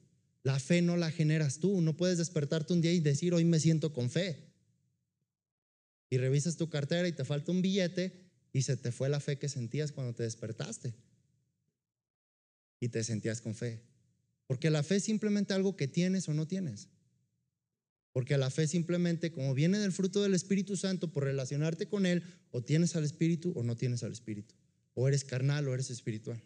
La 0.43 0.59
fe 0.59 0.81
no 0.81 0.97
la 0.97 1.11
generas 1.11 1.59
tú. 1.59 1.81
No 1.81 1.95
puedes 1.95 2.17
despertarte 2.17 2.73
un 2.73 2.81
día 2.81 2.93
y 2.93 2.99
decir, 2.99 3.33
hoy 3.33 3.45
me 3.45 3.59
siento 3.59 3.93
con 3.93 4.09
fe 4.09 4.51
y 6.11 6.17
revisas 6.17 6.57
tu 6.57 6.69
cartera 6.69 7.07
y 7.07 7.13
te 7.13 7.25
falta 7.25 7.51
un 7.51 7.61
billete 7.63 8.29
y 8.53 8.61
se 8.63 8.75
te 8.75 8.91
fue 8.91 9.07
la 9.09 9.21
fe 9.21 9.39
que 9.39 9.49
sentías 9.49 9.93
cuando 9.93 10.13
te 10.13 10.23
despertaste. 10.23 10.93
Y 12.81 12.89
te 12.89 13.05
sentías 13.05 13.39
con 13.39 13.55
fe. 13.55 13.81
Porque 14.47 14.69
la 14.69 14.83
fe 14.83 14.97
es 14.97 15.05
simplemente 15.05 15.53
algo 15.53 15.77
que 15.77 15.87
tienes 15.87 16.27
o 16.27 16.33
no 16.33 16.45
tienes. 16.45 16.89
Porque 18.11 18.37
la 18.37 18.49
fe 18.49 18.67
simplemente, 18.67 19.31
como 19.31 19.53
viene 19.53 19.79
del 19.79 19.93
fruto 19.93 20.21
del 20.21 20.33
Espíritu 20.33 20.75
Santo, 20.75 21.13
por 21.13 21.23
relacionarte 21.23 21.87
con 21.87 22.05
Él, 22.05 22.23
o 22.49 22.61
tienes 22.61 22.97
al 22.97 23.05
Espíritu 23.05 23.53
o 23.55 23.63
no 23.63 23.77
tienes 23.77 24.03
al 24.03 24.11
Espíritu. 24.11 24.53
O 24.93 25.07
eres 25.07 25.23
carnal 25.23 25.65
o 25.69 25.73
eres 25.73 25.89
espiritual. 25.89 26.43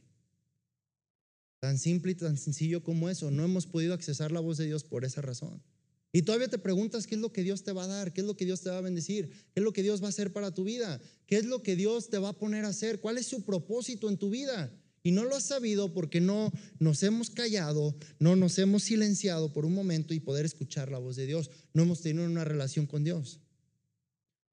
Tan 1.60 1.80
simple 1.80 2.12
y 2.12 2.15
tan 2.15 2.38
sencillo 2.38 2.84
como 2.84 3.10
eso. 3.10 3.32
No 3.32 3.43
hemos 3.43 3.65
podido 3.65 3.95
accesar 3.95 4.32
la 4.32 4.39
voz 4.39 4.58
de 4.58 4.65
Dios 4.65 4.84
por 4.84 5.04
esa 5.04 5.21
razón. 5.21 5.63
Y 6.12 6.21
todavía 6.21 6.48
te 6.48 6.60
preguntas 6.60 7.08
qué 7.08 7.15
es 7.15 7.21
lo 7.21 7.34
que 7.34 7.43
Dios 7.43 7.63
te 7.63 7.71
va 7.74 7.86
a 7.86 7.88
dar, 7.88 8.13
qué 8.13 8.21
es 8.21 8.28
lo 8.28 8.38
que 8.38 8.45
Dios 8.45 8.62
te 8.62 8.69
va 8.69 8.78
a 8.78 8.82
bendecir, 8.82 9.30
qué 9.52 9.60
es 9.60 9.63
lo 9.63 9.74
que 9.74 9.84
Dios 9.84 10.02
va 10.02 10.06
a 10.06 10.10
hacer 10.10 10.32
para 10.32 10.54
tu 10.54 10.63
vida, 10.63 11.02
qué 11.26 11.38
es 11.38 11.45
lo 11.45 11.63
que 11.63 11.76
Dios 11.76 12.10
te 12.10 12.19
va 12.19 12.30
a 12.30 12.38
poner 12.38 12.65
a 12.65 12.69
hacer, 12.69 13.02
cuál 13.02 13.17
es 13.17 13.26
su 13.26 13.43
propósito 13.43 14.08
en 14.08 14.17
tu 14.17 14.30
vida. 14.30 14.71
Y 15.05 15.11
no 15.11 15.23
lo 15.23 15.35
has 15.35 15.43
sabido 15.43 15.93
porque 15.93 16.19
no 16.19 16.51
nos 16.79 17.03
hemos 17.03 17.29
callado, 17.29 17.95
no 18.17 18.35
nos 18.35 18.57
hemos 18.57 18.81
silenciado 18.81 19.53
por 19.53 19.63
un 19.63 19.75
momento 19.75 20.15
y 20.15 20.19
poder 20.19 20.47
escuchar 20.47 20.89
la 20.89 20.97
voz 20.97 21.15
de 21.15 21.27
Dios. 21.27 21.51
No 21.75 21.83
hemos 21.83 22.01
tenido 22.01 22.25
una 22.25 22.43
relación 22.43 22.87
con 22.87 23.03
Dios. 23.03 23.39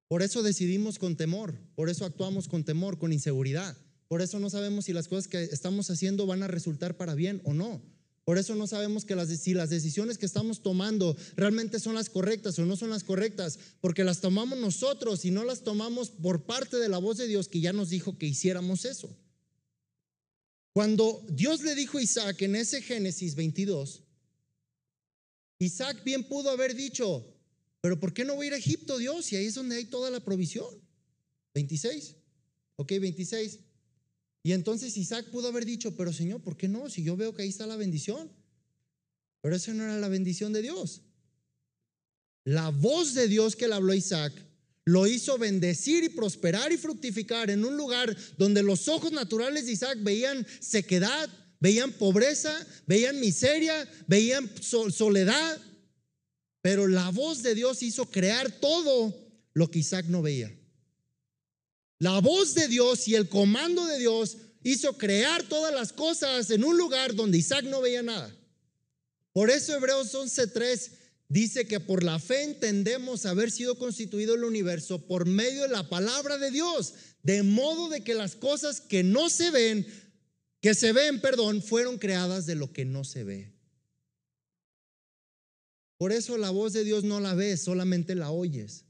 Por 0.08 0.20
eso 0.22 0.42
decidimos 0.42 0.98
con 0.98 1.16
temor, 1.16 1.58
por 1.74 1.88
eso 1.88 2.04
actuamos 2.04 2.48
con 2.48 2.64
temor, 2.64 2.98
con 2.98 3.14
inseguridad. 3.14 3.78
Por 4.08 4.20
eso 4.20 4.38
no 4.40 4.50
sabemos 4.50 4.84
si 4.84 4.92
las 4.92 5.08
cosas 5.08 5.26
que 5.26 5.42
estamos 5.42 5.88
haciendo 5.88 6.26
van 6.26 6.42
a 6.42 6.48
resultar 6.48 6.98
para 6.98 7.14
bien 7.14 7.40
o 7.44 7.54
no. 7.54 7.80
Por 8.26 8.36
eso 8.36 8.54
no 8.54 8.66
sabemos 8.66 9.06
que 9.06 9.16
las, 9.16 9.30
si 9.30 9.54
las 9.54 9.70
decisiones 9.70 10.18
que 10.18 10.26
estamos 10.26 10.62
tomando 10.62 11.16
realmente 11.34 11.80
son 11.80 11.94
las 11.94 12.10
correctas 12.10 12.58
o 12.58 12.66
no 12.66 12.76
son 12.76 12.90
las 12.90 13.04
correctas, 13.04 13.58
porque 13.80 14.04
las 14.04 14.20
tomamos 14.20 14.58
nosotros 14.58 15.24
y 15.24 15.30
no 15.30 15.44
las 15.44 15.62
tomamos 15.62 16.10
por 16.10 16.44
parte 16.44 16.76
de 16.76 16.90
la 16.90 16.98
voz 16.98 17.16
de 17.16 17.26
Dios 17.26 17.48
que 17.48 17.60
ya 17.60 17.72
nos 17.72 17.88
dijo 17.88 18.18
que 18.18 18.26
hiciéramos 18.26 18.84
eso. 18.84 19.16
Cuando 20.72 21.24
Dios 21.28 21.62
le 21.62 21.74
dijo 21.74 21.98
a 21.98 22.02
Isaac 22.02 22.42
en 22.42 22.56
ese 22.56 22.80
Génesis 22.80 23.34
22, 23.34 24.02
Isaac 25.58 26.02
bien 26.02 26.24
pudo 26.24 26.50
haber 26.50 26.74
dicho, 26.74 27.26
pero 27.80 28.00
¿por 28.00 28.14
qué 28.14 28.24
no 28.24 28.36
voy 28.36 28.46
a 28.46 28.48
ir 28.48 28.54
a 28.54 28.58
Egipto, 28.58 28.96
Dios? 28.98 29.32
Y 29.32 29.36
ahí 29.36 29.46
es 29.46 29.54
donde 29.54 29.76
hay 29.76 29.84
toda 29.84 30.10
la 30.10 30.20
provisión. 30.20 30.66
26. 31.54 32.16
Ok, 32.76 32.92
26. 33.00 33.58
Y 34.44 34.52
entonces 34.52 34.96
Isaac 34.96 35.30
pudo 35.30 35.48
haber 35.48 35.64
dicho, 35.64 35.94
pero 35.94 36.12
Señor, 36.12 36.40
¿por 36.42 36.56
qué 36.56 36.68
no? 36.68 36.88
Si 36.88 37.02
yo 37.02 37.16
veo 37.16 37.34
que 37.34 37.42
ahí 37.42 37.48
está 37.48 37.66
la 37.66 37.76
bendición. 37.76 38.30
Pero 39.40 39.56
esa 39.56 39.74
no 39.74 39.84
era 39.84 39.98
la 39.98 40.08
bendición 40.08 40.52
de 40.52 40.62
Dios. 40.62 41.02
La 42.44 42.70
voz 42.70 43.14
de 43.14 43.28
Dios 43.28 43.54
que 43.54 43.68
le 43.68 43.74
habló 43.74 43.92
a 43.92 43.96
Isaac 43.96 44.32
lo 44.84 45.06
hizo 45.06 45.38
bendecir 45.38 46.02
y 46.04 46.08
prosperar 46.08 46.72
y 46.72 46.76
fructificar 46.76 47.50
en 47.50 47.64
un 47.64 47.76
lugar 47.76 48.16
donde 48.36 48.62
los 48.62 48.88
ojos 48.88 49.12
naturales 49.12 49.66
de 49.66 49.72
Isaac 49.72 49.98
veían 50.00 50.46
sequedad, 50.60 51.28
veían 51.60 51.92
pobreza, 51.92 52.54
veían 52.86 53.20
miseria, 53.20 53.88
veían 54.08 54.50
soledad. 54.60 55.60
Pero 56.60 56.88
la 56.88 57.10
voz 57.10 57.42
de 57.42 57.54
Dios 57.54 57.82
hizo 57.82 58.06
crear 58.06 58.50
todo 58.50 59.16
lo 59.52 59.70
que 59.70 59.80
Isaac 59.80 60.06
no 60.08 60.22
veía. 60.22 60.52
La 61.98 62.20
voz 62.20 62.54
de 62.54 62.66
Dios 62.66 63.06
y 63.06 63.14
el 63.14 63.28
comando 63.28 63.86
de 63.86 63.98
Dios 63.98 64.36
hizo 64.64 64.98
crear 64.98 65.44
todas 65.44 65.72
las 65.72 65.92
cosas 65.92 66.50
en 66.50 66.64
un 66.64 66.76
lugar 66.76 67.14
donde 67.14 67.38
Isaac 67.38 67.64
no 67.64 67.80
veía 67.80 68.02
nada. 68.02 68.34
Por 69.32 69.50
eso 69.50 69.74
Hebreos 69.74 70.12
11:3 70.14 70.90
dice 71.32 71.66
que 71.66 71.80
por 71.80 72.04
la 72.04 72.18
fe 72.18 72.42
entendemos 72.42 73.24
haber 73.24 73.50
sido 73.50 73.78
constituido 73.78 74.34
el 74.34 74.44
universo 74.44 75.06
por 75.06 75.26
medio 75.26 75.62
de 75.62 75.68
la 75.68 75.88
palabra 75.88 76.36
de 76.36 76.50
Dios, 76.50 76.92
de 77.22 77.42
modo 77.42 77.88
de 77.88 78.04
que 78.04 78.12
las 78.12 78.36
cosas 78.36 78.82
que 78.82 79.02
no 79.02 79.30
se 79.30 79.50
ven, 79.50 79.86
que 80.60 80.74
se 80.74 80.92
ven, 80.92 81.22
perdón, 81.22 81.62
fueron 81.62 81.96
creadas 81.96 82.44
de 82.44 82.54
lo 82.54 82.70
que 82.74 82.84
no 82.84 83.02
se 83.04 83.24
ve. 83.24 83.50
Por 85.96 86.12
eso 86.12 86.36
la 86.36 86.50
voz 86.50 86.74
de 86.74 86.84
Dios 86.84 87.02
no 87.02 87.18
la 87.18 87.34
ves, 87.34 87.62
solamente 87.62 88.14
la 88.14 88.30
oyes. 88.30 88.84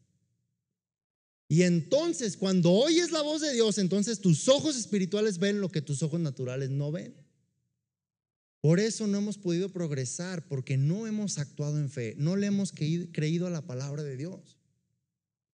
Y 1.46 1.62
entonces, 1.62 2.36
cuando 2.36 2.72
oyes 2.72 3.12
la 3.12 3.22
voz 3.22 3.42
de 3.42 3.52
Dios, 3.52 3.78
entonces 3.78 4.20
tus 4.20 4.48
ojos 4.48 4.74
espirituales 4.74 5.38
ven 5.38 5.60
lo 5.60 5.68
que 5.68 5.82
tus 5.82 6.02
ojos 6.02 6.18
naturales 6.18 6.70
no 6.70 6.90
ven. 6.90 7.14
Por 8.62 8.78
eso 8.78 9.08
no 9.08 9.18
hemos 9.18 9.38
podido 9.38 9.70
progresar, 9.70 10.46
porque 10.46 10.76
no 10.76 11.08
hemos 11.08 11.38
actuado 11.38 11.78
en 11.78 11.90
fe, 11.90 12.14
no 12.16 12.36
le 12.36 12.46
hemos 12.46 12.70
creído 12.70 13.48
a 13.48 13.50
la 13.50 13.66
palabra 13.66 14.04
de 14.04 14.16
Dios. 14.16 14.56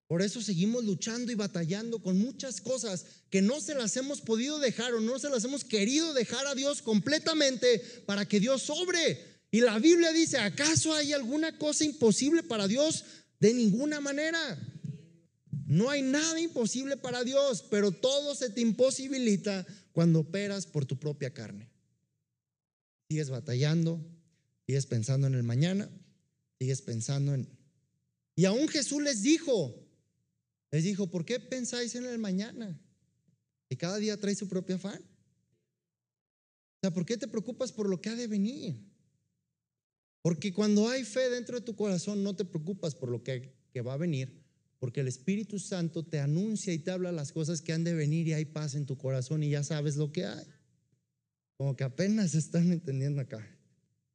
Por 0.06 0.20
eso 0.20 0.42
seguimos 0.42 0.84
luchando 0.84 1.32
y 1.32 1.34
batallando 1.34 2.02
con 2.02 2.18
muchas 2.18 2.60
cosas 2.60 3.06
que 3.30 3.40
no 3.40 3.62
se 3.62 3.74
las 3.74 3.96
hemos 3.96 4.20
podido 4.20 4.58
dejar 4.58 4.92
o 4.92 5.00
no 5.00 5.18
se 5.18 5.30
las 5.30 5.42
hemos 5.44 5.64
querido 5.64 6.12
dejar 6.12 6.46
a 6.46 6.54
Dios 6.54 6.82
completamente 6.82 7.78
para 8.04 8.28
que 8.28 8.40
Dios 8.40 8.60
sobre. 8.60 9.18
Y 9.50 9.62
la 9.62 9.78
Biblia 9.78 10.12
dice, 10.12 10.36
¿acaso 10.36 10.92
hay 10.92 11.14
alguna 11.14 11.56
cosa 11.56 11.84
imposible 11.84 12.42
para 12.42 12.68
Dios? 12.68 13.06
De 13.40 13.54
ninguna 13.54 14.00
manera. 14.00 14.38
No 15.66 15.88
hay 15.88 16.02
nada 16.02 16.38
imposible 16.38 16.98
para 16.98 17.24
Dios, 17.24 17.64
pero 17.70 17.90
todo 17.90 18.34
se 18.34 18.50
te 18.50 18.60
imposibilita 18.60 19.66
cuando 19.92 20.20
operas 20.20 20.66
por 20.66 20.84
tu 20.84 20.98
propia 20.98 21.32
carne. 21.32 21.70
Sigues 23.08 23.30
batallando, 23.30 24.04
sigues 24.66 24.86
pensando 24.86 25.26
en 25.26 25.34
el 25.34 25.42
mañana, 25.42 25.90
sigues 26.58 26.82
pensando 26.82 27.34
en... 27.34 27.48
Y 28.36 28.44
aún 28.44 28.68
Jesús 28.68 29.02
les 29.02 29.22
dijo, 29.22 29.74
les 30.70 30.84
dijo, 30.84 31.10
¿por 31.10 31.24
qué 31.24 31.40
pensáis 31.40 31.94
en 31.94 32.04
el 32.04 32.18
mañana? 32.18 32.78
Y 33.68 33.76
cada 33.76 33.96
día 33.98 34.16
trae 34.18 34.34
su 34.34 34.48
propio 34.48 34.76
afán. 34.76 35.00
O 35.00 36.80
sea, 36.82 36.92
¿por 36.92 37.04
qué 37.04 37.16
te 37.16 37.26
preocupas 37.26 37.72
por 37.72 37.88
lo 37.88 38.00
que 38.00 38.10
ha 38.10 38.14
de 38.14 38.26
venir? 38.26 38.76
Porque 40.22 40.52
cuando 40.52 40.88
hay 40.88 41.04
fe 41.04 41.30
dentro 41.30 41.58
de 41.58 41.64
tu 41.64 41.74
corazón, 41.74 42.22
no 42.22 42.36
te 42.36 42.44
preocupas 42.44 42.94
por 42.94 43.08
lo 43.08 43.22
que, 43.22 43.54
que 43.72 43.80
va 43.80 43.94
a 43.94 43.96
venir, 43.96 44.44
porque 44.78 45.00
el 45.00 45.08
Espíritu 45.08 45.58
Santo 45.58 46.04
te 46.04 46.20
anuncia 46.20 46.72
y 46.72 46.78
te 46.78 46.90
habla 46.90 47.10
las 47.10 47.32
cosas 47.32 47.62
que 47.62 47.72
han 47.72 47.84
de 47.84 47.94
venir 47.94 48.28
y 48.28 48.34
hay 48.34 48.44
paz 48.44 48.74
en 48.74 48.86
tu 48.86 48.96
corazón 48.96 49.42
y 49.42 49.50
ya 49.50 49.64
sabes 49.64 49.96
lo 49.96 50.12
que 50.12 50.26
hay. 50.26 50.44
Como 51.58 51.74
que 51.74 51.82
apenas 51.82 52.36
están 52.36 52.72
entendiendo 52.72 53.20
acá. 53.20 53.44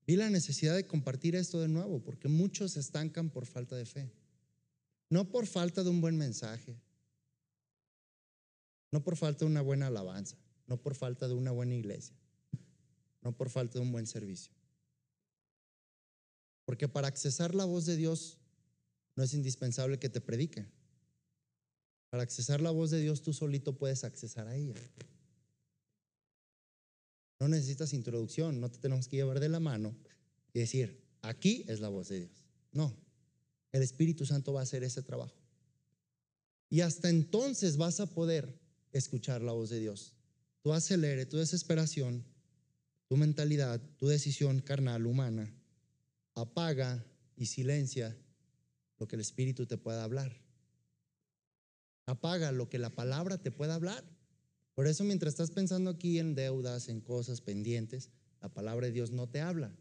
Vi 0.07 0.15
la 0.15 0.29
necesidad 0.29 0.75
de 0.75 0.87
compartir 0.87 1.35
esto 1.35 1.59
de 1.59 1.67
nuevo, 1.67 2.01
porque 2.01 2.29
muchos 2.29 2.71
se 2.71 2.79
estancan 2.79 3.29
por 3.29 3.45
falta 3.45 3.75
de 3.75 3.85
fe. 3.85 4.11
No 5.09 5.29
por 5.29 5.45
falta 5.45 5.83
de 5.83 5.89
un 5.89 5.99
buen 5.99 6.17
mensaje, 6.17 6.75
no 8.91 9.03
por 9.03 9.17
falta 9.17 9.43
de 9.43 9.51
una 9.51 9.61
buena 9.61 9.87
alabanza, 9.87 10.37
no 10.67 10.81
por 10.81 10.95
falta 10.95 11.27
de 11.27 11.33
una 11.33 11.51
buena 11.51 11.75
iglesia, 11.75 12.15
no 13.21 13.35
por 13.35 13.49
falta 13.49 13.73
de 13.77 13.85
un 13.85 13.91
buen 13.91 14.07
servicio. 14.07 14.53
Porque 16.63 16.87
para 16.87 17.09
accesar 17.09 17.53
la 17.53 17.65
voz 17.65 17.85
de 17.85 17.97
Dios 17.97 18.39
no 19.15 19.23
es 19.23 19.33
indispensable 19.33 19.99
que 19.99 20.09
te 20.09 20.21
predique. 20.21 20.65
Para 22.09 22.23
accesar 22.23 22.61
la 22.61 22.71
voz 22.71 22.89
de 22.89 23.01
Dios, 23.01 23.21
tú 23.21 23.33
solito 23.33 23.77
puedes 23.77 24.05
accesar 24.05 24.47
a 24.47 24.55
ella. 24.55 24.75
No 27.39 27.47
necesitas 27.47 27.93
introducción, 27.93 28.59
no 28.59 28.69
te 28.69 28.77
tenemos 28.79 29.07
que 29.07 29.17
llevar 29.17 29.39
de 29.39 29.49
la 29.49 29.59
mano 29.59 29.95
y 30.53 30.59
decir, 30.59 31.03
aquí 31.21 31.65
es 31.67 31.79
la 31.79 31.89
voz 31.89 32.09
de 32.09 32.19
Dios. 32.21 32.45
No, 32.71 32.95
el 33.71 33.81
Espíritu 33.81 34.25
Santo 34.25 34.53
va 34.53 34.61
a 34.61 34.63
hacer 34.63 34.83
ese 34.83 35.01
trabajo. 35.01 35.35
Y 36.69 36.81
hasta 36.81 37.09
entonces 37.09 37.77
vas 37.77 37.99
a 37.99 38.07
poder 38.07 38.59
escuchar 38.91 39.41
la 39.41 39.51
voz 39.51 39.69
de 39.69 39.79
Dios. 39.79 40.13
Tu 40.61 40.73
acelere, 40.73 41.25
tu 41.25 41.37
desesperación, 41.37 42.23
tu 43.07 43.17
mentalidad, 43.17 43.81
tu 43.97 44.07
decisión 44.07 44.61
carnal, 44.61 45.05
humana, 45.05 45.53
apaga 46.35 47.05
y 47.35 47.47
silencia 47.47 48.17
lo 48.97 49.07
que 49.07 49.15
el 49.15 49.21
Espíritu 49.21 49.65
te 49.65 49.77
pueda 49.77 50.03
hablar. 50.03 50.35
Apaga 52.05 52.51
lo 52.51 52.69
que 52.69 52.79
la 52.79 52.89
palabra 52.89 53.37
te 53.37 53.51
pueda 53.51 53.75
hablar. 53.75 54.03
Por 54.75 54.87
eso 54.87 55.03
mientras 55.03 55.33
estás 55.33 55.51
pensando 55.51 55.91
aquí 55.91 56.19
en 56.19 56.35
deudas, 56.35 56.89
en 56.89 57.01
cosas 57.01 57.41
pendientes, 57.41 58.09
la 58.41 58.49
palabra 58.49 58.87
de 58.87 58.93
Dios 58.93 59.11
no 59.11 59.29
te 59.29 59.39
habla, 59.39 59.75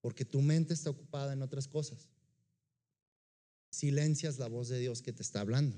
porque 0.00 0.24
tu 0.24 0.42
mente 0.42 0.74
está 0.74 0.90
ocupada 0.90 1.32
en 1.32 1.42
otras 1.42 1.68
cosas. 1.68 2.08
Silencias 3.70 4.38
la 4.38 4.48
voz 4.48 4.68
de 4.68 4.78
Dios 4.78 5.00
que 5.02 5.12
te 5.12 5.22
está 5.22 5.40
hablando. 5.40 5.76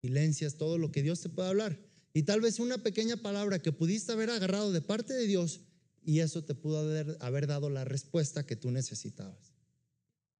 Silencias 0.00 0.54
todo 0.54 0.78
lo 0.78 0.90
que 0.90 1.02
Dios 1.02 1.20
te 1.20 1.28
puede 1.28 1.48
hablar. 1.48 1.78
Y 2.14 2.22
tal 2.22 2.40
vez 2.40 2.58
una 2.58 2.78
pequeña 2.78 3.16
palabra 3.16 3.60
que 3.60 3.72
pudiste 3.72 4.12
haber 4.12 4.30
agarrado 4.30 4.72
de 4.72 4.80
parte 4.80 5.12
de 5.12 5.26
Dios 5.26 5.60
y 6.02 6.20
eso 6.20 6.42
te 6.42 6.54
pudo 6.54 6.78
haber, 7.20 7.46
dado 7.46 7.68
la 7.70 7.84
respuesta 7.84 8.46
que 8.46 8.56
tú 8.56 8.70
necesitabas. 8.70 9.52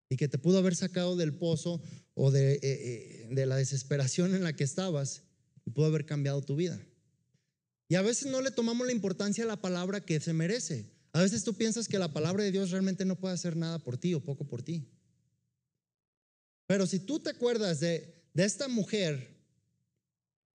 Y 0.09 0.17
que 0.17 0.29
te 0.29 0.39
pudo 0.39 0.59
haber 0.59 0.75
sacado 0.75 1.17
del 1.17 1.35
pozo 1.35 1.83
o 2.15 2.31
de, 2.31 2.55
eh, 2.55 2.61
eh, 3.31 3.47
la 3.47 3.57
desesperación 3.57 4.35
en 4.35 4.43
la 4.43 4.55
que 4.55 4.65
estabas 4.65 5.23
y 5.71 5.73
pudo 5.73 5.87
haber 5.87 6.05
cambiado 6.05 6.43
tu 6.43 6.57
vida. 6.57 6.81
Y 7.89 7.95
a 7.95 8.03
veces 8.03 8.29
no 8.29 8.43
le 8.43 8.51
tomamos 8.51 8.89
la 8.89 8.93
importancia 8.93 9.45
a 9.45 9.47
la 9.47 9.61
palabra 9.61 10.01
que 10.05 10.19
se 10.19 10.33
merece. 10.33 10.91
A 11.13 11.23
veces 11.23 11.45
tú 11.45 11.55
piensas 11.55 11.87
que 11.87 12.01
la 12.01 12.13
palabra 12.13 12.43
de 12.43 12.51
Dios 12.51 12.71
realmente 12.71 13.05
no 13.05 13.15
puede 13.15 13.35
hacer 13.35 13.57
nada 13.57 13.79
por 13.79 13.97
ti 13.97 14.15
o 14.15 14.21
poco 14.25 14.49
por 14.49 14.63
ti. 14.63 14.89
Pero 16.67 16.89
si 16.89 16.99
tú 16.99 17.21
te 17.21 17.31
acuerdas 17.31 17.79
de, 17.79 18.13
de 18.35 18.45
esta 18.45 18.67
mujer 18.67 19.29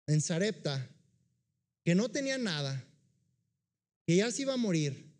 en 0.07 0.19
Sarepta 0.19 0.89
que 1.85 1.95
no 1.95 2.09
tenía 2.09 2.37
nada, 2.37 2.85
que 4.05 4.17
ya 4.17 4.29
se 4.31 4.41
iba 4.41 4.53
a 4.53 4.57
morir, 4.57 5.13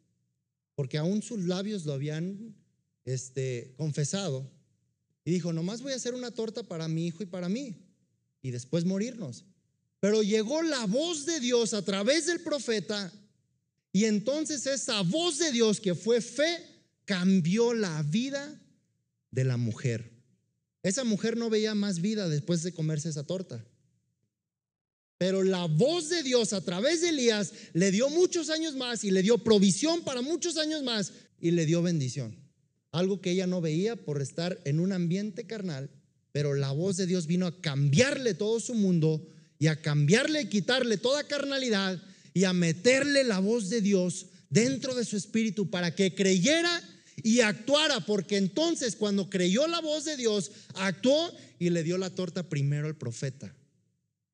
porque 0.75 0.97
aún 0.97 1.21
sus 1.21 1.45
labios 1.45 1.85
lo 1.85 1.93
habían 1.93 2.53
este, 3.05 3.73
confesado, 3.77 4.51
y 5.23 5.31
dijo, 5.31 5.53
nomás 5.53 5.81
voy 5.81 5.93
a 5.93 5.95
hacer 5.95 6.15
una 6.15 6.31
torta 6.31 6.63
para 6.63 6.89
mi 6.89 7.07
hijo 7.07 7.23
y 7.23 7.27
para 7.27 7.47
mí, 7.47 7.77
y 8.41 8.51
después 8.51 8.83
morirnos. 8.83 9.45
Pero 9.99 10.23
llegó 10.23 10.61
la 10.61 10.85
voz 10.85 11.25
de 11.25 11.39
Dios 11.39 11.73
a 11.73 11.83
través 11.83 12.27
del 12.27 12.41
profeta 12.41 13.11
y 13.91 14.05
entonces 14.05 14.67
esa 14.67 15.01
voz 15.01 15.39
de 15.39 15.51
Dios 15.51 15.79
que 15.79 15.95
fue 15.95 16.21
fe 16.21 16.57
cambió 17.05 17.73
la 17.73 18.03
vida 18.03 18.61
de 19.31 19.43
la 19.45 19.57
mujer. 19.57 20.11
Esa 20.83 21.03
mujer 21.03 21.37
no 21.37 21.49
veía 21.49 21.73
más 21.75 22.01
vida 22.01 22.29
después 22.29 22.61
de 22.61 22.73
comerse 22.73 23.09
esa 23.09 23.23
torta. 23.25 23.65
Pero 25.17 25.43
la 25.43 25.65
voz 25.65 26.09
de 26.09 26.23
Dios 26.23 26.51
a 26.53 26.61
través 26.61 27.01
de 27.01 27.09
Elías 27.09 27.53
le 27.73 27.89
dio 27.91 28.09
muchos 28.09 28.49
años 28.49 28.75
más 28.75 29.03
y 29.03 29.11
le 29.11 29.23
dio 29.23 29.37
provisión 29.37 30.03
para 30.03 30.21
muchos 30.21 30.57
años 30.57 30.83
más 30.83 31.13
y 31.39 31.51
le 31.51 31.65
dio 31.65 31.81
bendición. 31.81 32.37
Algo 32.91 33.21
que 33.21 33.31
ella 33.31 33.47
no 33.47 33.61
veía 33.61 33.95
por 33.95 34.21
estar 34.21 34.59
en 34.65 34.79
un 34.79 34.91
ambiente 34.91 35.47
carnal, 35.47 35.89
pero 36.31 36.53
la 36.53 36.71
voz 36.71 36.97
de 36.97 37.05
Dios 37.05 37.27
vino 37.27 37.47
a 37.47 37.61
cambiarle 37.61 38.33
todo 38.33 38.59
su 38.59 38.73
mundo 38.73 39.25
y 39.59 39.67
a 39.67 39.81
cambiarle 39.81 40.41
y 40.41 40.49
quitarle 40.49 40.97
toda 40.97 41.27
carnalidad 41.27 42.01
y 42.33 42.43
a 42.43 42.53
meterle 42.53 43.23
la 43.23 43.39
voz 43.39 43.69
de 43.69 43.81
Dios 43.81 44.27
dentro 44.49 44.93
de 44.95 45.05
su 45.05 45.17
espíritu 45.17 45.69
para 45.69 45.95
que 45.95 46.13
creyera 46.13 46.81
y 47.23 47.39
actuara, 47.39 48.01
porque 48.01 48.37
entonces 48.37 48.95
cuando 48.95 49.29
creyó 49.29 49.67
la 49.67 49.79
voz 49.79 50.05
de 50.05 50.17
Dios, 50.17 50.51
actuó 50.75 51.33
y 51.59 51.69
le 51.69 51.83
dio 51.83 51.97
la 51.97 52.09
torta 52.09 52.49
primero 52.49 52.87
al 52.87 52.97
profeta. 52.97 53.55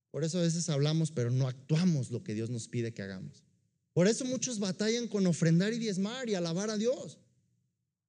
Por 0.10 0.24
eso 0.24 0.40
a 0.40 0.42
veces 0.42 0.68
hablamos, 0.70 1.12
pero 1.12 1.32
no 1.32 1.48
actuamos 1.48 2.12
lo 2.12 2.24
que 2.24 2.34
Dios 2.34 2.50
nos 2.50 2.68
pide 2.68 2.94
que 2.94 3.02
hagamos. 3.02 3.44
Por 3.94 4.08
eso 4.08 4.26
muchos 4.26 4.60
batallan 4.60 5.08
con 5.08 5.28
ofrendar 5.28 5.74
y 5.74 5.80
diezmar 5.80 6.30
y 6.30 6.36
alabar 6.36 6.70
a 6.70 6.78
Dios. 6.78 7.18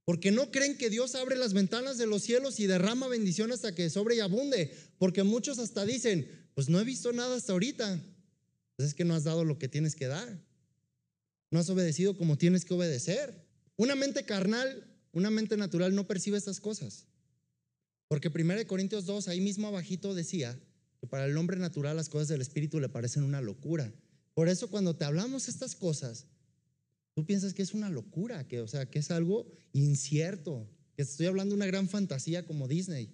Porque 0.05 0.33
no 0.33 0.51
creen 0.51 0.77
que 0.77 0.91
Dios 0.91 1.15
abre 1.15 1.37
las 1.37 1.53
ventanas 1.53 1.97
de 1.99 2.07
los 2.07 2.23
cielos 2.23 2.59
y 2.59 2.67
derrama 2.67 3.07
bendición 3.07 3.53
hasta 3.53 3.75
que 3.75 3.89
sobre 3.89 4.17
y 4.17 4.21
abunde. 4.21 4.77
Porque 4.99 5.23
muchos 5.23 5.59
hasta 5.61 5.85
dicen, 5.85 6.29
pues 6.55 6.69
no 6.69 6.81
he 6.81 6.85
visto 6.85 7.13
nada 7.13 7.37
hasta 7.37 7.53
ahorita. 7.53 8.01
Pues 8.77 8.89
es 8.89 8.95
que 8.95 9.05
no 9.05 9.15
has 9.15 9.25
dado 9.25 9.45
lo 9.45 9.59
que 9.59 9.69
tienes 9.69 9.95
que 9.95 10.07
dar. 10.07 10.41
No 11.51 11.59
has 11.59 11.69
obedecido 11.71 12.17
como 12.17 12.39
tienes 12.39 12.65
que 12.65 12.75
obedecer. 12.75 13.47
Una 13.77 13.95
mente 13.95 14.25
carnal, 14.25 14.87
una 15.13 15.31
mente 15.31 15.57
natural 15.57 15.95
no 15.95 16.07
percibe 16.07 16.39
estas 16.39 16.61
cosas. 16.61 17.07
Porque 18.09 18.29
1 18.29 18.67
Corintios 18.67 19.07
2, 19.07 19.29
ahí 19.29 19.41
mismo 19.41 19.69
abajito 19.69 20.15
decía 20.15 20.59
que 21.01 21.07
para 21.07 21.27
el 21.27 21.37
hombre 21.37 21.59
natural 21.59 21.97
las 21.97 22.09
cosas 22.09 22.29
del 22.29 22.41
Espíritu 22.41 22.81
le 22.81 22.89
parecen 22.89 23.23
una 23.23 23.41
locura. 23.41 23.93
Por 24.35 24.49
eso 24.49 24.69
cuando 24.69 24.97
te 24.97 25.05
hablamos 25.05 25.49
estas 25.49 25.75
cosas, 25.75 26.27
tú 27.15 27.25
piensas 27.25 27.55
que 27.55 27.63
es 27.63 27.75
una 27.75 27.91
locura, 27.91 28.47
que, 28.47 28.61
o 28.61 28.69
sea, 28.69 28.89
que 28.89 28.99
es 28.99 29.11
algo 29.11 29.47
incierto, 29.73 30.69
que 30.95 31.03
estoy 31.03 31.27
hablando 31.27 31.53
de 31.53 31.57
una 31.57 31.67
gran 31.67 31.89
fantasía 31.89 32.47
como 32.47 32.69
Disney. 32.69 33.11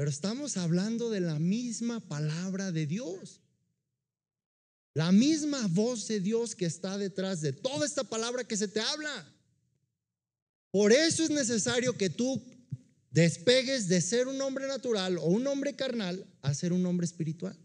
Pero 0.00 0.08
estamos 0.08 0.56
hablando 0.56 1.10
de 1.10 1.20
la 1.20 1.38
misma 1.38 2.00
palabra 2.00 2.72
de 2.72 2.86
Dios. 2.86 3.42
La 4.94 5.12
misma 5.12 5.66
voz 5.66 6.08
de 6.08 6.20
Dios 6.20 6.54
que 6.54 6.64
está 6.64 6.96
detrás 6.96 7.42
de 7.42 7.52
toda 7.52 7.84
esta 7.84 8.04
palabra 8.04 8.44
que 8.44 8.56
se 8.56 8.66
te 8.66 8.80
habla. 8.80 9.30
Por 10.70 10.90
eso 10.90 11.22
es 11.22 11.28
necesario 11.28 11.98
que 11.98 12.08
tú 12.08 12.42
despegues 13.10 13.88
de 13.88 14.00
ser 14.00 14.26
un 14.26 14.40
hombre 14.40 14.66
natural 14.66 15.18
o 15.18 15.26
un 15.26 15.46
hombre 15.46 15.76
carnal 15.76 16.26
a 16.40 16.54
ser 16.54 16.72
un 16.72 16.86
hombre 16.86 17.04
espiritual. 17.04 17.58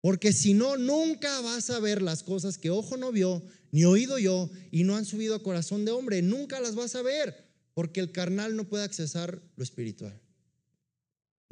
Porque 0.00 0.32
si 0.32 0.54
no, 0.54 0.78
nunca 0.78 1.38
vas 1.42 1.68
a 1.68 1.80
ver 1.80 2.00
las 2.00 2.22
cosas 2.22 2.56
que 2.56 2.70
ojo 2.70 2.96
no 2.96 3.12
vio, 3.12 3.42
ni 3.72 3.84
oído 3.84 4.18
yo, 4.18 4.48
y 4.70 4.84
no 4.84 4.96
han 4.96 5.04
subido 5.04 5.34
a 5.34 5.42
corazón 5.42 5.84
de 5.84 5.92
hombre. 5.92 6.22
Nunca 6.22 6.60
las 6.60 6.74
vas 6.74 6.94
a 6.94 7.02
ver, 7.02 7.46
porque 7.74 8.00
el 8.00 8.10
carnal 8.10 8.56
no 8.56 8.66
puede 8.66 8.84
accesar 8.84 9.42
lo 9.56 9.62
espiritual 9.62 10.18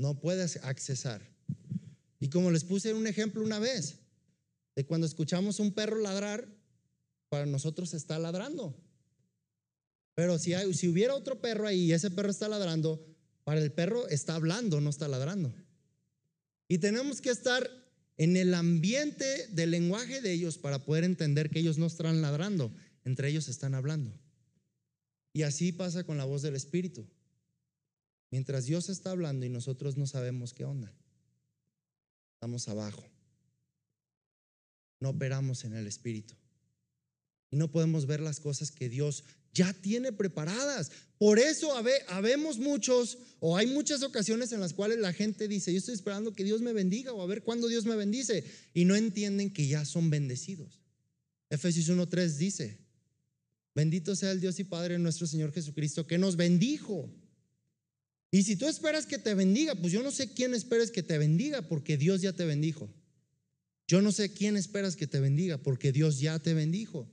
no 0.01 0.19
puedes 0.19 0.57
accesar. 0.65 1.23
Y 2.19 2.29
como 2.31 2.51
les 2.51 2.65
puse 2.65 2.95
un 2.95 3.07
ejemplo 3.07 3.43
una 3.43 3.59
vez, 3.59 3.99
de 4.75 4.87
cuando 4.87 5.07
escuchamos 5.07 5.61
un 5.61 5.73
perro 5.73 5.99
ladrar, 5.99 6.49
para 7.29 7.47
nosotros 7.47 7.95
está 7.95 8.19
ladrando. 8.19 8.77
Pero 10.15 10.39
si, 10.39 10.55
hubiera 10.89 11.15
otro 11.15 11.41
perro 11.41 11.67
ahí 11.67 11.85
y 11.85 11.93
ese 11.93 12.11
perro 12.11 12.31
está 12.31 12.49
ladrando, 12.49 13.07
para 13.45 13.61
el 13.61 13.73
perro 13.73 14.09
está 14.09 14.35
hablando, 14.35 14.81
no 14.81 14.91
está 14.91 15.07
ladrando. 15.07 15.55
Y 16.67 16.79
tenemos 16.79 17.21
que 17.21 17.31
estar 17.31 17.69
en 18.17 18.37
el 18.37 18.55
ambiente 18.55 19.49
del 19.49 19.71
lenguaje 19.71 20.21
de 20.21 20.33
ellos 20.33 20.59
para 20.59 20.85
poder 20.85 21.05
entender 21.05 21.51
que 21.51 21.61
ellos 21.61 21.79
no 21.79 21.87
están 21.87 22.21
ladrando, 22.23 22.75
entre 23.05 23.29
ellos 23.29 23.49
están 23.49 23.75
hablando. 23.75 24.13
Y 25.33 25.43
así 25.43 25.73
pasa 25.73 26.05
con 26.05 26.19
la 26.19 26.25
voz 26.25 26.43
del 26.43 26.57
Espíritu. 26.57 27.07
Mientras 28.31 28.67
Dios 28.67 28.89
está 28.89 29.11
hablando 29.11 29.45
y 29.45 29.49
nosotros 29.49 29.97
no 29.97 30.07
sabemos 30.07 30.55
qué 30.55 30.65
onda. 30.65 30.93
Estamos 32.35 32.69
abajo. 32.69 33.05
No 35.01 35.11
operamos 35.11 35.65
en 35.65 35.75
el 35.75 35.87
Espíritu. 35.87 36.35
Y 37.51 37.57
no 37.57 37.71
podemos 37.71 38.07
ver 38.07 38.21
las 38.21 38.39
cosas 38.39 38.71
que 38.71 38.89
Dios 38.89 39.25
ya 39.53 39.73
tiene 39.73 40.13
preparadas. 40.13 40.93
Por 41.19 41.39
eso 41.39 41.75
habemos 42.09 42.59
muchos, 42.59 43.19
o 43.41 43.57
hay 43.57 43.67
muchas 43.67 44.03
ocasiones 44.03 44.53
en 44.53 44.61
las 44.61 44.73
cuales 44.73 44.99
la 44.99 45.13
gente 45.13 45.49
dice, 45.49 45.73
yo 45.73 45.79
estoy 45.79 45.95
esperando 45.95 46.33
que 46.33 46.45
Dios 46.45 46.61
me 46.61 46.73
bendiga, 46.73 47.13
o 47.13 47.21
a 47.21 47.27
ver 47.27 47.43
cuándo 47.43 47.67
Dios 47.67 47.85
me 47.85 47.97
bendice, 47.97 48.45
y 48.73 48.85
no 48.85 48.95
entienden 48.95 49.53
que 49.53 49.67
ya 49.67 49.85
son 49.85 50.09
bendecidos. 50.09 50.81
Efesios 51.51 51.89
1.3 51.89 52.37
dice, 52.37 52.79
bendito 53.75 54.15
sea 54.15 54.31
el 54.31 54.41
Dios 54.41 54.61
y 54.61 54.65
Padre 54.65 54.99
nuestro 54.99 55.27
Señor 55.27 55.53
Jesucristo, 55.53 56.07
que 56.07 56.19
nos 56.19 56.37
bendijo 56.37 57.13
y 58.33 58.45
si 58.45 58.57
tú 58.57 58.69
esperas 58.69 59.07
que 59.07 59.19
te 59.19 59.35
bendiga, 59.35 59.75
pues 59.75 59.93
yo 59.93 60.03
no 60.03 60.13
sé 60.13 60.33
quién 60.33 60.55
esperas 60.55 60.91
que 60.91 61.03
te 61.03 61.19
bendiga 61.19 61.63
porque 61.63 61.97
Dios 61.97 62.23
ya 62.23 62.33
te 62.33 62.45
bendijo. 62.45 62.89
Yo 63.89 64.01
no 64.03 64.13
sé 64.13 64.33
quién 64.33 64.57
esperas 64.57 64.95
que 64.95 65.09
te 65.09 65.19
bendiga 65.19 65.59
porque 65.59 65.91
Dios 65.91 66.21
ya 66.21 66.39
te 66.39 66.55
bendijo. 66.55 67.11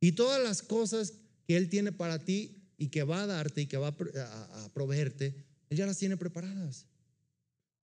Y 0.00 0.12
todas 0.12 0.42
las 0.42 0.62
cosas 0.62 1.14
que 1.46 1.56
Él 1.56 1.68
tiene 1.68 1.92
para 1.92 2.24
ti 2.24 2.72
y 2.76 2.88
que 2.88 3.04
va 3.04 3.22
a 3.22 3.26
darte 3.26 3.62
y 3.62 3.66
que 3.66 3.76
va 3.76 3.88
a 3.88 4.70
proveerte, 4.74 5.46
Él 5.70 5.78
ya 5.78 5.86
las 5.86 5.98
tiene 5.98 6.16
preparadas. 6.16 6.86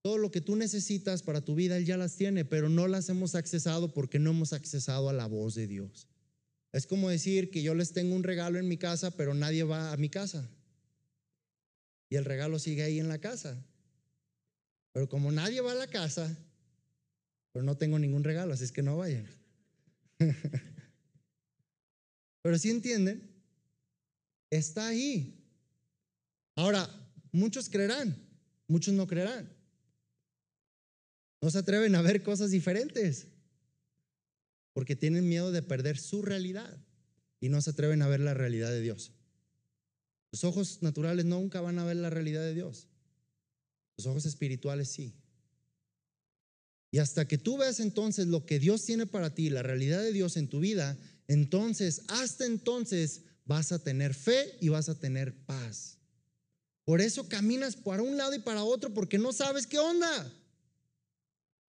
Todo 0.01 0.17
lo 0.17 0.29
que 0.29 0.41
tú 0.41 0.57
necesitas 0.57 1.23
para 1.23 1.41
tu 1.41 1.55
vida, 1.55 1.77
Él 1.77 1.85
ya 1.85 1.95
las 1.95 2.17
tiene, 2.17 2.43
pero 2.43 2.67
no 2.67 2.89
las 2.89 3.07
hemos 3.07 3.35
accesado 3.35 3.93
porque 3.93 4.19
no 4.19 4.31
hemos 4.31 4.51
accesado 4.51 5.09
a 5.09 5.13
la 5.13 5.27
voz 5.27 5.55
de 5.55 5.67
Dios. 5.67 6.09
Es 6.73 6.87
como 6.87 7.09
decir 7.09 7.51
que 7.51 7.63
yo 7.63 7.73
les 7.73 7.93
tengo 7.93 8.15
un 8.15 8.23
regalo 8.23 8.59
en 8.59 8.67
mi 8.67 8.75
casa, 8.75 9.11
pero 9.11 9.33
nadie 9.33 9.63
va 9.63 9.93
a 9.93 9.97
mi 9.97 10.09
casa 10.09 10.51
y 12.15 12.17
el 12.17 12.23
regalo 12.23 12.59
sigue 12.59 12.81
ahí 12.81 12.97
en 12.97 13.09
la 13.09 13.19
casa. 13.19 13.61
Pero 14.93 15.09
como 15.09 15.33
nadie 15.33 15.59
va 15.59 15.73
a 15.73 15.75
la 15.75 15.87
casa, 15.87 16.33
pero 17.51 17.65
no 17.65 17.75
tengo 17.75 17.99
ningún 17.99 18.23
regalo, 18.23 18.53
así 18.53 18.63
es 18.63 18.71
que 18.71 18.81
no 18.81 18.95
vayan. 18.95 19.27
pero 22.41 22.57
si 22.57 22.69
entienden, 22.69 23.29
está 24.49 24.87
ahí. 24.87 25.45
Ahora, 26.55 26.89
muchos 27.33 27.69
creerán, 27.69 28.15
muchos 28.69 28.93
no 28.93 29.05
creerán. 29.05 29.53
No 31.41 31.51
se 31.51 31.57
atreven 31.57 31.95
a 31.95 32.01
ver 32.01 32.23
cosas 32.23 32.51
diferentes 32.51 33.27
porque 34.71 34.95
tienen 34.95 35.27
miedo 35.27 35.51
de 35.51 35.61
perder 35.61 35.97
su 35.97 36.21
realidad 36.21 36.81
y 37.41 37.49
no 37.49 37.61
se 37.61 37.71
atreven 37.71 38.01
a 38.01 38.07
ver 38.07 38.21
la 38.21 38.33
realidad 38.33 38.69
de 38.69 38.79
Dios. 38.79 39.11
Los 40.35 40.43
ojos 40.43 40.79
naturales 40.81 41.23
nunca 41.23 41.61
van 41.61 41.79
a 41.79 41.85
ver 41.85 41.95
la 41.95 42.09
realidad 42.09 42.41
de 42.41 42.53
Dios. 42.53 42.89
Los 43.95 44.05
ojos 44.05 44.25
espirituales 44.25 44.89
sí. 44.89 45.13
Y 46.91 46.97
hasta 46.97 47.25
que 47.25 47.37
tú 47.37 47.55
veas 47.55 47.79
entonces 47.79 48.27
lo 48.27 48.45
que 48.45 48.59
Dios 48.59 48.83
tiene 48.83 49.05
para 49.05 49.33
ti, 49.33 49.49
la 49.49 49.63
realidad 49.63 50.01
de 50.01 50.11
Dios 50.11 50.35
en 50.35 50.49
tu 50.49 50.59
vida, 50.59 50.97
entonces, 51.29 52.01
hasta 52.09 52.45
entonces 52.45 53.21
vas 53.45 53.71
a 53.71 53.81
tener 53.81 54.13
fe 54.13 54.57
y 54.59 54.67
vas 54.67 54.89
a 54.89 54.99
tener 54.99 55.33
paz. 55.45 55.99
Por 56.83 56.99
eso 56.99 57.29
caminas 57.29 57.77
para 57.77 58.03
un 58.03 58.17
lado 58.17 58.35
y 58.35 58.39
para 58.39 58.65
otro 58.65 58.93
porque 58.93 59.17
no 59.17 59.31
sabes 59.31 59.65
qué 59.65 59.79
onda. 59.79 60.33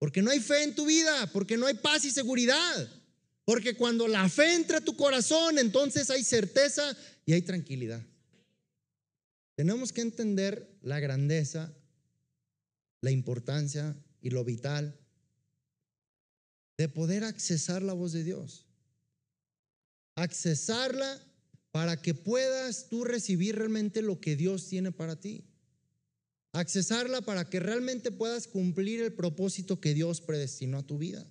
Porque 0.00 0.22
no 0.22 0.32
hay 0.32 0.40
fe 0.40 0.64
en 0.64 0.74
tu 0.74 0.86
vida, 0.86 1.30
porque 1.32 1.56
no 1.56 1.66
hay 1.66 1.74
paz 1.74 2.04
y 2.04 2.10
seguridad. 2.10 2.90
Porque 3.44 3.76
cuando 3.76 4.08
la 4.08 4.28
fe 4.28 4.54
entra 4.54 4.78
a 4.78 4.84
tu 4.84 4.96
corazón, 4.96 5.56
entonces 5.56 6.10
hay 6.10 6.24
certeza 6.24 6.96
y 7.24 7.32
hay 7.32 7.42
tranquilidad. 7.42 8.04
Tenemos 9.56 9.90
que 9.90 10.02
entender 10.02 10.78
la 10.82 11.00
grandeza, 11.00 11.74
la 13.00 13.10
importancia 13.10 13.96
y 14.20 14.30
lo 14.30 14.44
vital 14.44 15.00
de 16.76 16.90
poder 16.90 17.24
accesar 17.24 17.82
la 17.82 17.94
voz 17.94 18.12
de 18.12 18.22
Dios. 18.22 18.66
Accesarla 20.14 21.22
para 21.70 22.00
que 22.00 22.12
puedas 22.12 22.88
tú 22.90 23.04
recibir 23.04 23.56
realmente 23.56 24.02
lo 24.02 24.20
que 24.20 24.36
Dios 24.36 24.68
tiene 24.68 24.92
para 24.92 25.16
ti. 25.16 25.46
Accesarla 26.52 27.22
para 27.22 27.48
que 27.48 27.58
realmente 27.58 28.12
puedas 28.12 28.46
cumplir 28.46 29.00
el 29.00 29.14
propósito 29.14 29.80
que 29.80 29.94
Dios 29.94 30.20
predestinó 30.20 30.78
a 30.78 30.86
tu 30.86 30.98
vida. 30.98 31.26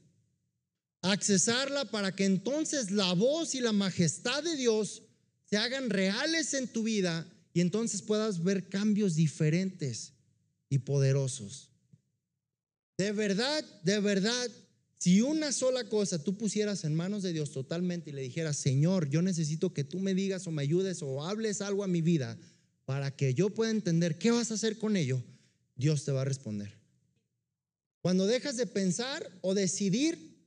Accesarla 1.02 1.86
para 1.86 2.16
que 2.16 2.26
entonces 2.26 2.90
la 2.90 3.14
voz 3.14 3.54
y 3.54 3.62
la 3.62 3.72
majestad 3.72 4.44
de 4.44 4.56
Dios 4.56 5.04
se 5.48 5.58
hagan 5.58 5.92
reales 5.92 6.56
en 6.56 6.68
tu 6.68 6.82
vida 6.82 7.32
y 7.56 7.62
entonces 7.62 8.02
puedas 8.02 8.44
ver 8.44 8.68
cambios 8.68 9.16
diferentes 9.16 10.12
y 10.68 10.80
poderosos. 10.80 11.72
De 12.98 13.14
verdad, 13.14 13.64
de 13.82 14.02
verdad, 14.02 14.52
si 14.98 15.22
una 15.22 15.54
sola 15.54 15.88
cosa 15.88 16.22
tú 16.22 16.38
pusieras 16.38 16.84
en 16.84 16.94
manos 16.94 17.24
de 17.24 17.32
Dios 17.32 17.54
totalmente 17.54 18.10
y 18.10 18.14
le 18.14 18.24
dijeras, 18.24 18.58
Señor, 18.58 19.10
yo 19.10 19.22
necesito 19.22 19.74
que 19.74 19.86
tú 19.86 20.00
me 20.00 20.14
digas 20.14 20.46
o 20.48 20.52
me 20.52 20.64
ayudes 20.64 21.02
o 21.02 21.24
hables 21.24 21.62
algo 21.62 21.86
a 21.86 21.88
mi 21.88 22.02
vida 22.02 22.38
para 22.84 23.16
que 23.16 23.34
yo 23.34 23.50
pueda 23.52 23.72
entender 23.72 24.18
qué 24.18 24.32
vas 24.32 24.52
a 24.52 24.56
hacer 24.56 24.78
con 24.78 24.98
ello, 24.98 25.24
Dios 25.78 26.04
te 26.04 26.12
va 26.12 26.24
a 26.24 26.26
responder. 26.26 26.78
Cuando 28.02 28.28
dejas 28.28 28.58
de 28.58 28.68
pensar 28.68 29.32
o 29.40 29.54
decidir 29.54 30.46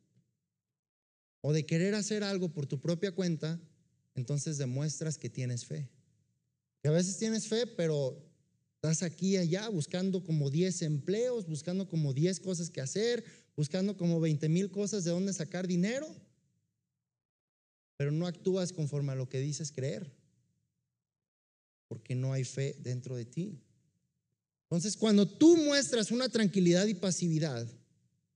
o 1.40 1.54
de 1.54 1.64
querer 1.64 1.94
hacer 1.94 2.22
algo 2.22 2.50
por 2.50 2.66
tu 2.66 2.82
propia 2.82 3.12
cuenta, 3.12 3.58
entonces 4.14 4.58
demuestras 4.58 5.16
que 5.16 5.30
tienes 5.30 5.64
fe. 5.64 5.88
Que 6.82 6.88
a 6.88 6.92
veces 6.92 7.18
tienes 7.18 7.46
fe, 7.48 7.66
pero 7.66 8.16
estás 8.76 9.02
aquí 9.02 9.30
y 9.30 9.36
allá 9.36 9.68
buscando 9.68 10.22
como 10.22 10.50
10 10.50 10.82
empleos, 10.82 11.46
buscando 11.46 11.88
como 11.88 12.14
10 12.14 12.38
cosas 12.40 12.70
que 12.70 12.80
hacer, 12.80 13.24
buscando 13.56 13.96
como 13.96 14.20
20 14.20 14.48
mil 14.48 14.70
cosas 14.70 15.02
de 15.02 15.10
dónde 15.10 15.32
sacar 15.32 15.66
dinero, 15.66 16.08
pero 17.96 18.12
no 18.12 18.28
actúas 18.28 18.72
conforme 18.72 19.10
a 19.10 19.16
lo 19.16 19.28
que 19.28 19.40
dices 19.40 19.72
creer, 19.72 20.14
porque 21.88 22.14
no 22.14 22.32
hay 22.32 22.44
fe 22.44 22.76
dentro 22.80 23.16
de 23.16 23.24
ti. 23.24 23.60
Entonces, 24.70 24.96
cuando 24.96 25.26
tú 25.26 25.56
muestras 25.56 26.12
una 26.12 26.28
tranquilidad 26.28 26.86
y 26.86 26.94
pasividad 26.94 27.66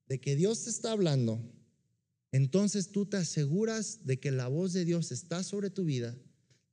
de 0.09 0.21
que 0.21 0.35
Dios 0.35 0.65
te 0.65 0.71
está 0.71 0.91
hablando, 0.91 1.41
entonces 2.33 2.91
tú 2.91 3.07
te 3.07 3.19
aseguras 3.19 4.05
de 4.07 4.19
que 4.19 4.33
la 4.33 4.49
voz 4.49 4.73
de 4.73 4.85
Dios 4.85 5.13
está 5.13 5.45
sobre 5.45 5.71
tu 5.71 5.85
vida 5.85 6.17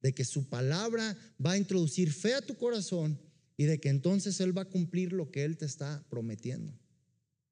de 0.02 0.14
que 0.14 0.26
su 0.26 0.48
palabra 0.48 1.18
va 1.44 1.52
a 1.52 1.58
introducir 1.58 2.12
fe 2.12 2.34
a 2.34 2.42
tu 2.42 2.56
corazón 2.56 3.20
y 3.58 3.66
de 3.66 3.80
que 3.80 3.90
entonces 3.90 4.40
Él 4.40 4.58
va 4.58 4.64
a 4.64 4.70
cumplir 4.70 5.12
lo 5.14 5.32
que 5.32 5.44
Él 5.44 5.58
te 5.58 5.66
está 5.66 6.06
prometiendo. 6.10 6.74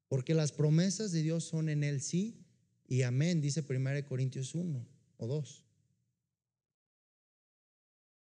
Porque 0.08 0.34
las 0.34 0.52
promesas 0.52 1.12
de 1.12 1.22
Dios 1.22 1.44
son 1.44 1.70
en 1.70 1.84
Él 1.84 2.02
sí 2.02 2.46
y 2.88 3.02
amén, 3.02 3.42
dice 3.42 3.66
1 3.68 4.06
Corintios 4.06 4.56
1 4.56 4.88
o 5.18 5.28
2. 5.28 5.66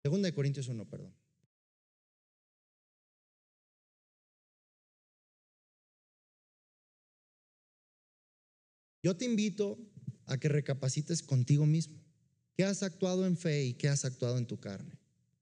Segunda 0.02 0.26
de 0.26 0.34
Corintios 0.34 0.66
1, 0.66 0.88
perdón. 0.88 1.14
Yo 9.02 9.16
te 9.16 9.24
invito 9.24 9.78
a 10.26 10.38
que 10.38 10.48
recapacites 10.48 11.22
contigo 11.22 11.66
mismo. 11.66 11.98
¿Qué 12.60 12.66
has 12.66 12.82
actuado 12.82 13.26
en 13.26 13.38
fe 13.38 13.64
y 13.64 13.72
qué 13.72 13.88
has 13.88 14.04
actuado 14.04 14.36
en 14.36 14.44
tu 14.44 14.60
carne? 14.60 14.92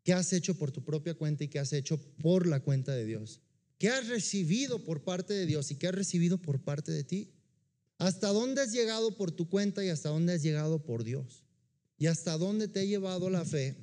¿Qué 0.05 0.13
has 0.13 0.33
hecho 0.33 0.55
por 0.55 0.71
tu 0.71 0.85
propia 0.85 1.15
cuenta 1.15 1.43
y 1.43 1.49
qué 1.49 1.59
has 1.59 1.73
hecho 1.73 1.99
por 2.23 2.47
la 2.47 2.61
cuenta 2.61 2.95
de 2.95 3.05
Dios? 3.05 3.41
¿Qué 3.77 3.89
has 3.89 4.07
recibido 4.07 4.85
por 4.85 5.03
parte 5.03 5.35
de 5.35 5.45
Dios 5.45 5.69
y 5.73 5.75
qué 5.75 5.89
has 5.89 5.97
recibido 5.97 6.39
por 6.39 6.61
parte 6.61 6.93
de 6.93 7.03
ti? 7.03 7.33
¿Hasta 7.99 8.29
dónde 8.29 8.61
has 8.61 8.71
llegado 8.71 9.17
por 9.17 9.33
tu 9.33 9.49
cuenta 9.49 9.85
y 9.85 9.89
hasta 9.89 10.11
dónde 10.11 10.35
has 10.35 10.45
llegado 10.45 10.85
por 10.85 11.03
Dios? 11.03 11.43
¿Y 11.99 12.07
hasta 12.07 12.39
dónde 12.39 12.69
te 12.69 12.79
ha 12.79 12.85
llevado 12.85 13.31
la 13.31 13.45
fe? 13.45 13.75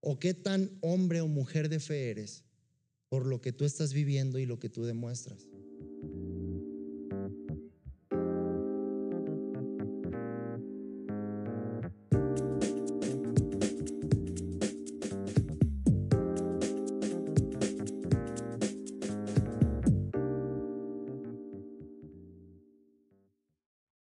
¿O 0.00 0.18
qué 0.18 0.32
tan 0.32 0.70
hombre 0.80 1.20
o 1.20 1.28
mujer 1.28 1.68
de 1.68 1.80
fe 1.80 2.08
eres 2.08 2.44
por 3.10 3.26
lo 3.26 3.42
que 3.42 3.52
tú 3.52 3.66
estás 3.66 3.92
viviendo 3.92 4.38
y 4.38 4.46
lo 4.46 4.58
que 4.58 4.70
tú 4.70 4.84
demuestras? 4.84 5.46